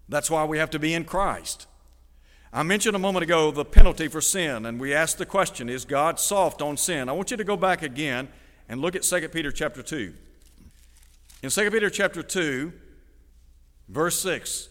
That's 0.07 0.31
why 0.31 0.45
we 0.45 0.59
have 0.59 0.69
to 0.71 0.79
be 0.79 0.93
in 0.93 1.03
Christ. 1.03 1.67
I 2.55 2.63
mentioned 2.63 2.95
a 2.95 2.99
moment 2.99 3.23
ago 3.23 3.51
the 3.51 3.65
penalty 3.65 4.07
for 4.07 4.21
sin, 4.21 4.65
and 4.65 4.79
we 4.79 4.93
asked 4.93 5.17
the 5.17 5.25
question 5.25 5.67
Is 5.67 5.83
God 5.83 6.21
soft 6.21 6.61
on 6.61 6.77
sin? 6.77 7.09
I 7.09 7.11
want 7.11 7.29
you 7.29 7.35
to 7.35 7.43
go 7.43 7.57
back 7.57 7.83
again 7.83 8.29
and 8.69 8.79
look 8.79 8.95
at 8.95 9.03
2 9.03 9.27
Peter 9.27 9.51
chapter 9.51 9.83
2. 9.83 10.13
In 11.43 11.49
2 11.49 11.71
Peter 11.71 11.89
chapter 11.89 12.23
2, 12.23 12.71
verse 13.89 14.17
6, 14.21 14.69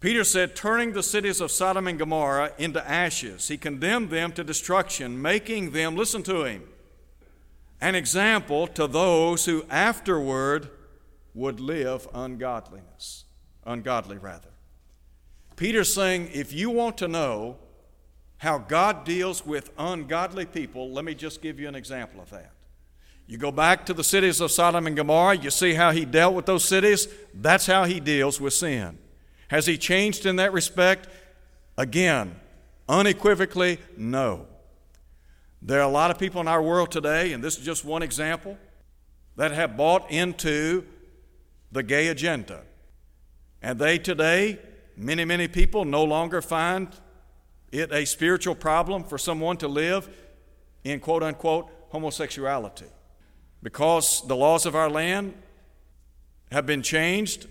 Peter 0.00 0.24
said, 0.24 0.56
Turning 0.56 0.94
the 0.94 1.02
cities 1.02 1.42
of 1.42 1.50
Sodom 1.50 1.86
and 1.86 1.98
Gomorrah 1.98 2.52
into 2.56 2.82
ashes, 2.88 3.48
he 3.48 3.58
condemned 3.58 4.08
them 4.08 4.32
to 4.32 4.42
destruction, 4.42 5.20
making 5.20 5.72
them, 5.72 5.94
listen 5.94 6.22
to 6.22 6.44
him, 6.44 6.62
an 7.82 7.94
example 7.94 8.66
to 8.68 8.86
those 8.86 9.44
who 9.44 9.66
afterward 9.68 10.70
would 11.34 11.60
live 11.60 12.08
ungodliness, 12.14 13.26
ungodly 13.66 14.16
rather. 14.16 14.51
Peter's 15.62 15.94
saying, 15.94 16.28
if 16.34 16.52
you 16.52 16.70
want 16.70 16.98
to 16.98 17.06
know 17.06 17.56
how 18.38 18.58
God 18.58 19.04
deals 19.04 19.46
with 19.46 19.70
ungodly 19.78 20.44
people, 20.44 20.90
let 20.90 21.04
me 21.04 21.14
just 21.14 21.40
give 21.40 21.60
you 21.60 21.68
an 21.68 21.76
example 21.76 22.20
of 22.20 22.28
that. 22.30 22.50
You 23.28 23.38
go 23.38 23.52
back 23.52 23.86
to 23.86 23.94
the 23.94 24.02
cities 24.02 24.40
of 24.40 24.50
Sodom 24.50 24.88
and 24.88 24.96
Gomorrah, 24.96 25.36
you 25.36 25.50
see 25.50 25.74
how 25.74 25.92
he 25.92 26.04
dealt 26.04 26.34
with 26.34 26.46
those 26.46 26.64
cities. 26.64 27.06
That's 27.32 27.64
how 27.64 27.84
he 27.84 28.00
deals 28.00 28.40
with 28.40 28.54
sin. 28.54 28.98
Has 29.50 29.66
he 29.66 29.78
changed 29.78 30.26
in 30.26 30.34
that 30.34 30.52
respect? 30.52 31.06
Again, 31.78 32.34
unequivocally, 32.88 33.78
no. 33.96 34.48
There 35.62 35.78
are 35.78 35.88
a 35.88 35.92
lot 35.92 36.10
of 36.10 36.18
people 36.18 36.40
in 36.40 36.48
our 36.48 36.60
world 36.60 36.90
today, 36.90 37.32
and 37.32 37.44
this 37.44 37.56
is 37.56 37.64
just 37.64 37.84
one 37.84 38.02
example, 38.02 38.58
that 39.36 39.52
have 39.52 39.76
bought 39.76 40.10
into 40.10 40.84
the 41.70 41.84
gay 41.84 42.08
agenda. 42.08 42.62
And 43.62 43.78
they 43.78 43.98
today 43.98 44.58
Many, 44.96 45.24
many 45.24 45.48
people 45.48 45.84
no 45.84 46.04
longer 46.04 46.42
find 46.42 46.88
it 47.70 47.92
a 47.92 48.04
spiritual 48.04 48.54
problem 48.54 49.04
for 49.04 49.18
someone 49.18 49.56
to 49.58 49.68
live 49.68 50.08
in 50.84 51.00
quote 51.00 51.22
unquote 51.22 51.70
homosexuality. 51.90 52.86
Because 53.62 54.26
the 54.26 54.36
laws 54.36 54.66
of 54.66 54.74
our 54.74 54.90
land 54.90 55.34
have 56.50 56.66
been 56.66 56.82
changed, 56.82 57.46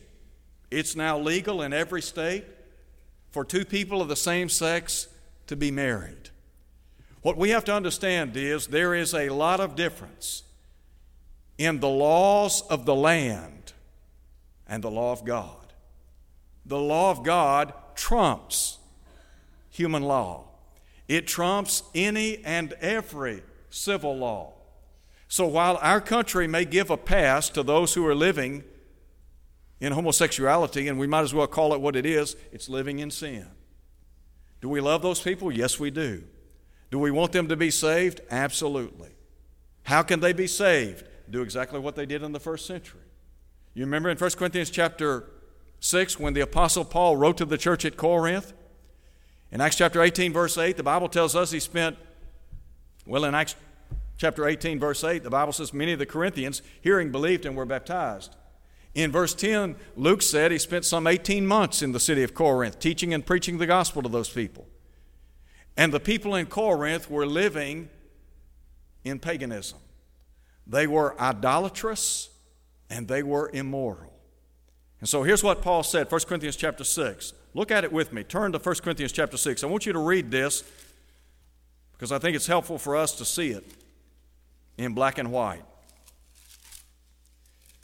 it's 0.69 0.95
now 0.95 1.17
legal 1.17 1.61
in 1.61 1.73
every 1.73 2.01
state 2.01 2.45
for 3.31 3.45
two 3.45 3.65
people 3.65 4.01
of 4.01 4.07
the 4.07 4.15
same 4.15 4.49
sex 4.49 5.07
to 5.47 5.55
be 5.55 5.71
married. 5.71 6.29
What 7.21 7.37
we 7.37 7.51
have 7.51 7.65
to 7.65 7.73
understand 7.73 8.35
is 8.35 8.67
there 8.67 8.93
is 8.93 9.13
a 9.13 9.29
lot 9.29 9.59
of 9.59 9.75
difference 9.75 10.43
in 11.57 11.79
the 11.79 11.89
laws 11.89 12.61
of 12.63 12.85
the 12.85 12.95
land 12.95 13.73
and 14.67 14.83
the 14.83 14.91
law 14.91 15.11
of 15.11 15.23
God. 15.23 15.60
The 16.65 16.79
law 16.79 17.11
of 17.11 17.23
God 17.23 17.73
trumps 17.95 18.77
human 19.69 20.03
law, 20.03 20.45
it 21.07 21.27
trumps 21.27 21.83
any 21.95 22.43
and 22.43 22.73
every 22.73 23.43
civil 23.69 24.15
law. 24.15 24.53
So 25.27 25.47
while 25.47 25.77
our 25.81 26.01
country 26.01 26.45
may 26.45 26.65
give 26.65 26.89
a 26.89 26.97
pass 26.97 27.49
to 27.51 27.63
those 27.63 27.93
who 27.93 28.05
are 28.05 28.15
living 28.15 28.65
in 29.79 29.93
homosexuality, 29.93 30.89
and 30.89 30.99
we 30.99 31.07
might 31.07 31.21
as 31.21 31.33
well 31.33 31.47
call 31.47 31.73
it 31.73 31.79
what 31.79 31.95
it 31.95 32.05
is, 32.05 32.35
it's 32.51 32.67
living 32.67 32.99
in 32.99 33.09
sin. 33.09 33.47
Do 34.59 34.69
we 34.69 34.81
love 34.81 35.01
those 35.01 35.21
people? 35.21 35.51
Yes, 35.51 35.79
we 35.79 35.89
do. 35.89 36.23
Do 36.91 36.99
we 36.99 37.11
want 37.11 37.31
them 37.31 37.47
to 37.47 37.55
be 37.55 37.71
saved? 37.71 38.21
Absolutely. 38.29 39.09
How 39.83 40.03
can 40.03 40.19
they 40.19 40.33
be 40.33 40.47
saved? 40.47 41.05
Do 41.29 41.41
exactly 41.41 41.79
what 41.79 41.95
they 41.95 42.05
did 42.05 42.21
in 42.21 42.33
the 42.33 42.39
first 42.39 42.65
century. 42.65 42.99
You 43.73 43.85
remember 43.85 44.09
in 44.09 44.17
1 44.17 44.31
Corinthians 44.31 44.69
chapter 44.69 45.29
6 45.81 46.19
when 46.19 46.33
the 46.33 46.41
Apostle 46.41 46.85
Paul 46.85 47.17
wrote 47.17 47.37
to 47.37 47.45
the 47.45 47.57
church 47.57 47.83
at 47.83 47.97
Corinth? 47.97 48.53
In 49.51 49.59
Acts 49.59 49.75
chapter 49.75 50.01
18, 50.01 50.31
verse 50.31 50.57
8, 50.57 50.77
the 50.77 50.83
Bible 50.83 51.09
tells 51.09 51.35
us 51.35 51.51
he 51.51 51.59
spent, 51.59 51.97
well, 53.05 53.25
in 53.25 53.35
Acts 53.35 53.55
chapter 54.17 54.47
18, 54.47 54.79
verse 54.79 55.03
8, 55.03 55.23
the 55.23 55.29
Bible 55.29 55.51
says 55.51 55.73
many 55.73 55.91
of 55.91 55.99
the 55.99 56.05
Corinthians, 56.05 56.61
hearing, 56.81 57.11
believed 57.11 57.45
and 57.45 57.57
were 57.57 57.65
baptized. 57.65 58.35
In 58.93 59.11
verse 59.11 59.33
10, 59.33 59.75
Luke 59.95 60.21
said 60.21 60.51
he 60.51 60.59
spent 60.59 60.85
some 60.85 61.07
18 61.07 61.47
months 61.47 61.81
in 61.81 61.91
the 61.91 61.99
city 61.99 62.23
of 62.23 62.33
Corinth 62.33 62.79
teaching 62.79 63.13
and 63.13 63.25
preaching 63.25 63.57
the 63.57 63.65
gospel 63.65 64.03
to 64.03 64.09
those 64.09 64.29
people. 64.29 64.67
And 65.75 65.91
the 65.91 65.99
people 65.99 66.35
in 66.35 66.45
Corinth 66.45 67.09
were 67.09 67.25
living 67.25 67.89
in 69.03 69.17
paganism. 69.17 69.79
They 70.67 70.85
were 70.85 71.19
idolatrous 71.19 72.29
and 72.89 73.07
they 73.07 73.23
were 73.23 73.49
immoral. 73.51 74.10
And 75.01 75.09
so 75.09 75.23
here's 75.23 75.43
what 75.43 75.61
Paul 75.61 75.83
said, 75.83 76.09
1 76.11 76.21
Corinthians 76.21 76.55
chapter 76.55 76.83
6. 76.83 77.33
Look 77.53 77.71
at 77.71 77.83
it 77.83 77.91
with 77.91 78.13
me. 78.13 78.23
Turn 78.23 78.51
to 78.53 78.59
1 78.59 78.75
Corinthians 78.75 79.11
chapter 79.11 79.35
6. 79.35 79.63
I 79.63 79.67
want 79.67 79.85
you 79.85 79.93
to 79.93 79.99
read 79.99 80.31
this 80.31 80.63
because 81.93 82.11
I 82.11 82.19
think 82.19 82.35
it's 82.35 82.47
helpful 82.47 82.77
for 82.77 82.95
us 82.95 83.13
to 83.17 83.25
see 83.25 83.49
it 83.49 83.65
in 84.77 84.93
black 84.93 85.17
and 85.17 85.31
white. 85.31 85.63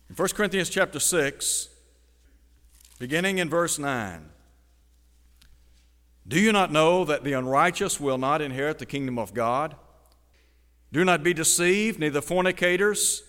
In 0.09 0.15
1 0.15 0.29
Corinthians 0.29 0.69
chapter 0.69 0.99
6, 0.99 1.69
beginning 2.99 3.39
in 3.39 3.49
verse 3.49 3.77
9. 3.77 4.29
Do 6.27 6.39
you 6.39 6.51
not 6.51 6.71
know 6.71 7.03
that 7.05 7.23
the 7.23 7.33
unrighteous 7.33 7.99
will 7.99 8.17
not 8.17 8.41
inherit 8.41 8.79
the 8.79 8.85
kingdom 8.85 9.17
of 9.17 9.33
God? 9.33 9.75
Do 10.91 11.03
not 11.03 11.23
be 11.23 11.33
deceived, 11.33 11.99
neither 11.99 12.21
fornicators, 12.21 13.23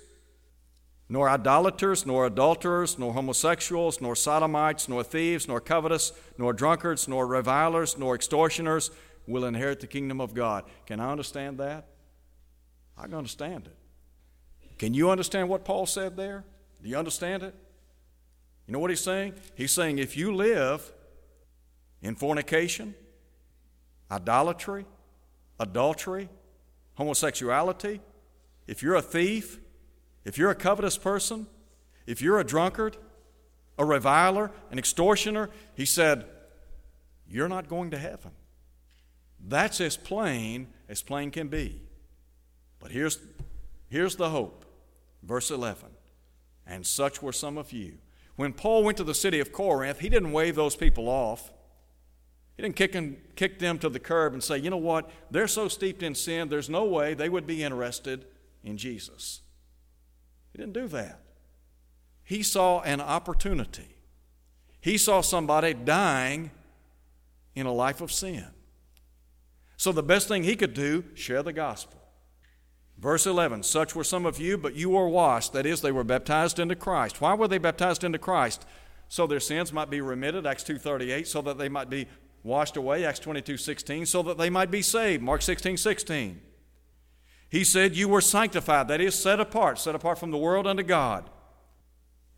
nor 1.09 1.29
idolaters, 1.29 2.05
nor 2.05 2.27
adulterers, 2.27 2.99
nor 2.99 3.15
homosexuals, 3.15 4.01
nor 4.01 4.15
sodomites, 4.15 4.89
nor 4.89 5.03
thieves, 5.03 5.49
nor 5.49 5.61
covetous, 5.61 6.13
nor 6.37 6.53
drunkards, 6.53 7.09
nor 7.09 7.27
revilers, 7.27 7.97
nor 7.97 8.15
extortioners 8.15 8.91
will 9.27 9.45
inherit 9.45 9.81
the 9.81 9.87
kingdom 9.87 10.21
of 10.21 10.35
God. 10.35 10.65
Can 10.87 11.01
I 11.01 11.11
understand 11.11 11.59
that? 11.59 11.87
I 12.97 13.05
can 13.05 13.15
understand 13.15 13.67
it. 13.67 13.77
Can 14.79 14.95
you 14.95 15.11
understand 15.11 15.49
what 15.49 15.65
Paul 15.65 15.87
said 15.87 16.17
there? 16.17 16.45
Do 16.83 16.89
you 16.89 16.97
understand 16.97 17.43
it? 17.43 17.55
You 18.67 18.73
know 18.73 18.79
what 18.79 18.91
he's 18.91 19.01
saying? 19.01 19.35
He's 19.55 19.73
saying 19.73 19.99
if 19.99 20.17
you 20.17 20.35
live 20.35 20.93
in 22.03 22.15
fornication, 22.15 22.95
idolatry, 24.11 24.85
adultery, 25.59 26.29
homosexuality, 26.95 28.01
if 28.67 28.83
you're 28.83 28.95
a 28.95 29.03
thief, 29.03 29.59
if 30.29 30.37
you're 30.37 30.51
a 30.51 30.55
covetous 30.55 30.99
person, 30.99 31.47
if 32.07 32.21
you're 32.21 32.39
a 32.39 32.45
drunkard, 32.45 32.99
a 33.79 33.85
reviler, 33.85 34.51
an 34.71 34.79
extortioner, 34.79 35.49
he 35.75 35.87
said, 35.87 36.27
you're 37.27 37.49
not 37.49 37.67
going 37.67 37.91
to 37.93 37.99
heaven. 37.99 38.33
That's 39.41 39.81
as 39.81 39.97
plain 39.97 40.69
as 40.87 41.01
plain 41.01 41.31
can 41.31 41.49
be. 41.49 41.81
But 42.79 42.91
here's, 42.91 43.19
here's 43.89 44.17
the 44.17 44.29
hope. 44.29 44.67
Verse 45.23 45.51
11. 45.51 45.89
And 46.67 46.87
such 46.87 47.23
were 47.23 47.33
some 47.33 47.57
of 47.57 47.73
you. 47.73 47.95
When 48.37 48.53
Paul 48.53 48.85
went 48.85 48.99
to 48.99 49.05
the 49.05 49.15
city 49.15 49.41
of 49.41 49.51
Corinth, 49.51 50.01
he 50.01 50.11
didn't 50.11 50.33
wave 50.33 50.57
those 50.57 50.77
people 50.77 51.09
off. 51.09 51.51
He 52.55 52.63
didn't 52.63 52.77
kick, 52.77 52.95
and, 52.95 53.17
kick 53.35 53.61
them 53.61 53.79
to 53.79 53.89
the 53.89 53.99
curb 53.99 54.35
and 54.35 54.45
say, 54.45 54.59
you 54.59 54.69
know 54.69 54.77
what, 54.77 55.11
they're 55.31 55.49
so 55.49 55.69
steeped 55.69 56.03
in 56.03 56.15
sin, 56.15 56.51
there's 56.51 56.69
no 56.69 56.85
way 56.85 57.15
they 57.15 57.31
would 57.31 57.47
be 57.47 57.63
interested 57.63 58.27
in 58.63 58.77
Jesus. 58.77 59.41
Didn't 60.59 60.73
do 60.73 60.89
that. 60.89 61.21
He 62.25 62.43
saw 62.43 62.81
an 62.81 63.01
opportunity. 63.01 63.97
He 64.81 64.99
saw 64.99 65.21
somebody 65.21 65.73
dying 65.73 66.51
in 67.55 67.65
a 67.65 67.73
life 67.73 68.01
of 68.01 68.11
sin. 68.11 68.45
So 69.77 69.93
the 69.93 70.03
best 70.03 70.27
thing 70.27 70.43
he 70.43 70.57
could 70.57 70.75
do, 70.75 71.05
share 71.15 71.45
the 71.45 71.53
gospel. 71.53 72.01
Verse 72.99 73.25
11 73.25 73.63
Such 73.63 73.95
were 73.95 74.03
some 74.03 74.27
of 74.27 74.41
you, 74.41 74.59
but 74.59 74.75
you 74.75 74.91
were 74.91 75.09
washed. 75.09 75.53
That 75.53 75.65
is, 75.65 75.81
they 75.81 75.93
were 75.93 76.03
baptized 76.03 76.59
into 76.59 76.75
Christ. 76.75 77.21
Why 77.21 77.35
were 77.35 77.47
they 77.47 77.59
baptized 77.59 78.03
into 78.03 78.19
Christ? 78.19 78.67
So 79.09 79.29
their 79.29 79.41
sins 79.41 79.73
might 79.73 79.91
be 79.91 80.01
remitted, 80.01 80.45
Acts 80.45 80.65
2.38, 80.65 81.29
so 81.29 81.41
that 81.43 81.57
they 81.57 81.69
might 81.69 81.89
be 81.89 82.09
washed 82.43 82.77
away, 82.77 83.05
Acts 83.05 83.21
22 83.21 83.57
16, 83.59 84.07
so 84.07 84.25
that 84.25 84.39
they 84.39 84.51
might 84.51 84.73
be 84.73 84.83
saved, 84.83 85.23
Mark 85.23 85.41
16 85.41 85.77
16. 85.77 86.41
He 87.49 87.65
said, 87.65 87.97
You 87.97 88.09
were 88.09 88.21
sanctified, 88.21 88.89
that 88.89 89.01
is, 89.01 89.15
set 89.15 89.41
apart, 89.41 89.79
set 89.79 89.95
apart 89.95 90.19
from 90.19 90.31
the 90.31 90.39
world 90.39 90.67
unto 90.67 90.83
God. 90.83 91.31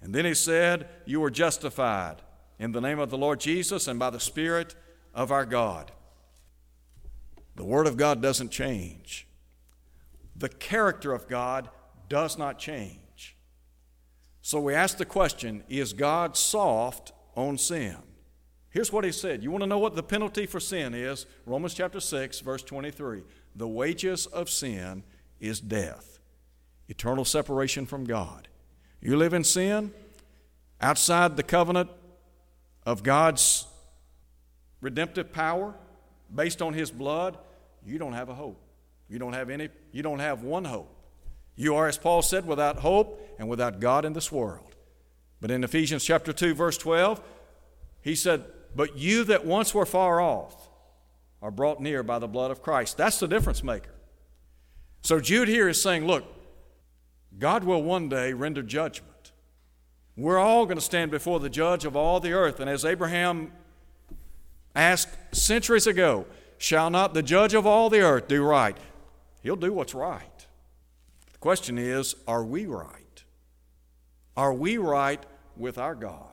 And 0.00 0.14
then 0.14 0.24
he 0.24 0.34
said, 0.34 0.88
You 1.04 1.20
were 1.20 1.30
justified 1.30 2.22
in 2.58 2.72
the 2.72 2.80
name 2.80 2.98
of 2.98 3.10
the 3.10 3.18
Lord 3.18 3.40
Jesus 3.40 3.88
and 3.88 3.98
by 3.98 4.10
the 4.10 4.20
Spirit 4.20 4.74
of 5.14 5.32
our 5.32 5.44
God. 5.44 5.92
The 7.56 7.64
Word 7.64 7.86
of 7.86 7.96
God 7.96 8.22
doesn't 8.22 8.50
change, 8.50 9.26
the 10.36 10.48
character 10.48 11.12
of 11.12 11.28
God 11.28 11.68
does 12.08 12.38
not 12.38 12.58
change. 12.58 13.36
So 14.42 14.60
we 14.60 14.74
ask 14.74 14.96
the 14.96 15.04
question 15.04 15.64
Is 15.68 15.92
God 15.92 16.36
soft 16.36 17.12
on 17.34 17.58
sin? 17.58 17.96
Here's 18.70 18.92
what 18.92 19.04
he 19.04 19.10
said. 19.10 19.42
You 19.42 19.50
want 19.50 19.62
to 19.62 19.66
know 19.66 19.78
what 19.78 19.96
the 19.96 20.02
penalty 20.02 20.46
for 20.46 20.60
sin 20.60 20.94
is? 20.94 21.26
Romans 21.44 21.74
chapter 21.74 21.98
6, 21.98 22.40
verse 22.40 22.62
23. 22.62 23.22
The 23.54 23.68
wages 23.68 24.26
of 24.26 24.48
sin 24.48 25.02
is 25.40 25.60
death, 25.60 26.18
eternal 26.88 27.24
separation 27.24 27.86
from 27.86 28.04
God. 28.04 28.48
You 29.00 29.16
live 29.16 29.34
in 29.34 29.44
sin 29.44 29.92
outside 30.80 31.36
the 31.36 31.42
covenant 31.42 31.90
of 32.84 33.02
God's 33.02 33.66
redemptive 34.80 35.32
power 35.32 35.74
based 36.34 36.62
on 36.62 36.74
his 36.74 36.90
blood, 36.90 37.38
you 37.84 37.98
don't 37.98 38.12
have 38.12 38.28
a 38.28 38.34
hope. 38.34 38.60
You 39.08 39.18
don't 39.18 39.32
have 39.32 39.50
any 39.50 39.68
you 39.92 40.02
don't 40.02 40.20
have 40.20 40.42
one 40.42 40.64
hope. 40.64 40.94
You 41.56 41.74
are 41.74 41.88
as 41.88 41.98
Paul 41.98 42.22
said 42.22 42.46
without 42.46 42.78
hope 42.78 43.20
and 43.38 43.48
without 43.48 43.80
God 43.80 44.04
in 44.04 44.12
this 44.12 44.30
world. 44.30 44.76
But 45.40 45.50
in 45.50 45.64
Ephesians 45.64 46.04
chapter 46.04 46.32
2 46.32 46.54
verse 46.54 46.78
12, 46.78 47.20
he 48.02 48.14
said 48.14 48.44
but 48.74 48.96
you 48.96 49.24
that 49.24 49.44
once 49.44 49.74
were 49.74 49.86
far 49.86 50.20
off 50.20 50.69
are 51.42 51.50
brought 51.50 51.80
near 51.80 52.02
by 52.02 52.18
the 52.18 52.28
blood 52.28 52.50
of 52.50 52.62
Christ. 52.62 52.96
That's 52.96 53.18
the 53.18 53.28
difference 53.28 53.62
maker. 53.62 53.94
So 55.02 55.20
Jude 55.20 55.48
here 55.48 55.68
is 55.68 55.80
saying, 55.80 56.06
look, 56.06 56.24
God 57.38 57.64
will 57.64 57.82
one 57.82 58.08
day 58.08 58.32
render 58.32 58.62
judgment. 58.62 59.32
We're 60.16 60.38
all 60.38 60.66
going 60.66 60.76
to 60.76 60.84
stand 60.84 61.10
before 61.10 61.40
the 61.40 61.48
judge 61.48 61.84
of 61.84 61.96
all 61.96 62.20
the 62.20 62.32
earth. 62.32 62.60
And 62.60 62.68
as 62.68 62.84
Abraham 62.84 63.52
asked 64.74 65.16
centuries 65.34 65.86
ago, 65.86 66.26
shall 66.58 66.90
not 66.90 67.14
the 67.14 67.22
judge 67.22 67.54
of 67.54 67.66
all 67.66 67.88
the 67.88 68.00
earth 68.00 68.28
do 68.28 68.44
right? 68.44 68.76
He'll 69.42 69.56
do 69.56 69.72
what's 69.72 69.94
right. 69.94 70.46
The 71.32 71.38
question 71.38 71.78
is, 71.78 72.14
are 72.28 72.44
we 72.44 72.66
right? 72.66 73.24
Are 74.36 74.52
we 74.52 74.76
right 74.76 75.24
with 75.56 75.78
our 75.78 75.94
God? 75.94 76.26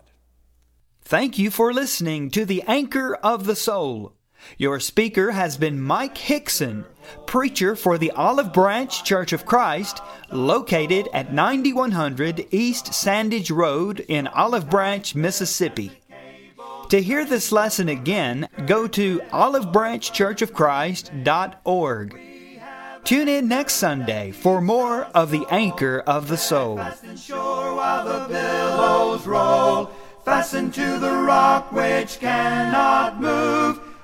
Thank 1.02 1.38
you 1.38 1.50
for 1.50 1.72
listening 1.72 2.30
to 2.32 2.44
the 2.44 2.64
Anchor 2.68 3.16
of 3.16 3.46
the 3.46 3.56
Soul. 3.56 4.17
Your 4.58 4.80
speaker 4.80 5.32
has 5.32 5.58
been 5.58 5.82
Mike 5.82 6.18
Hickson, 6.18 6.86
preacher 7.26 7.76
for 7.76 7.98
the 7.98 8.12
Olive 8.12 8.54
Branch 8.54 9.04
Church 9.04 9.34
of 9.34 9.46
Christ, 9.46 10.02
located 10.32 11.10
at 11.14 11.34
9100 11.34 12.48
East 12.52 12.94
Sandidge 12.94 13.52
Road 13.52 14.06
in 14.08 14.28
Olive 14.28 14.70
Branch, 14.70 15.14
Mississippi. 15.16 16.00
To 16.90 17.02
hear 17.02 17.26
this 17.26 17.52
lesson 17.52 17.90
again, 17.90 18.48
go 18.66 18.88
to 18.88 19.20
olivebranchchurchofchrist.org. 19.32 22.22
Tune 23.04 23.28
in 23.28 23.48
next 23.48 23.74
Sunday 23.76 24.32
for 24.32 24.60
more 24.62 25.04
of 25.06 25.30
the 25.32 25.46
Anchor 25.50 26.04
of 26.06 26.28
the 26.28 26.38
Soul 26.38 26.80
fastened 30.28 30.74
to 30.74 31.00
the 31.00 31.10
rock 31.10 31.72
which 31.72 32.20
cannot 32.20 33.22
move. 33.22 33.87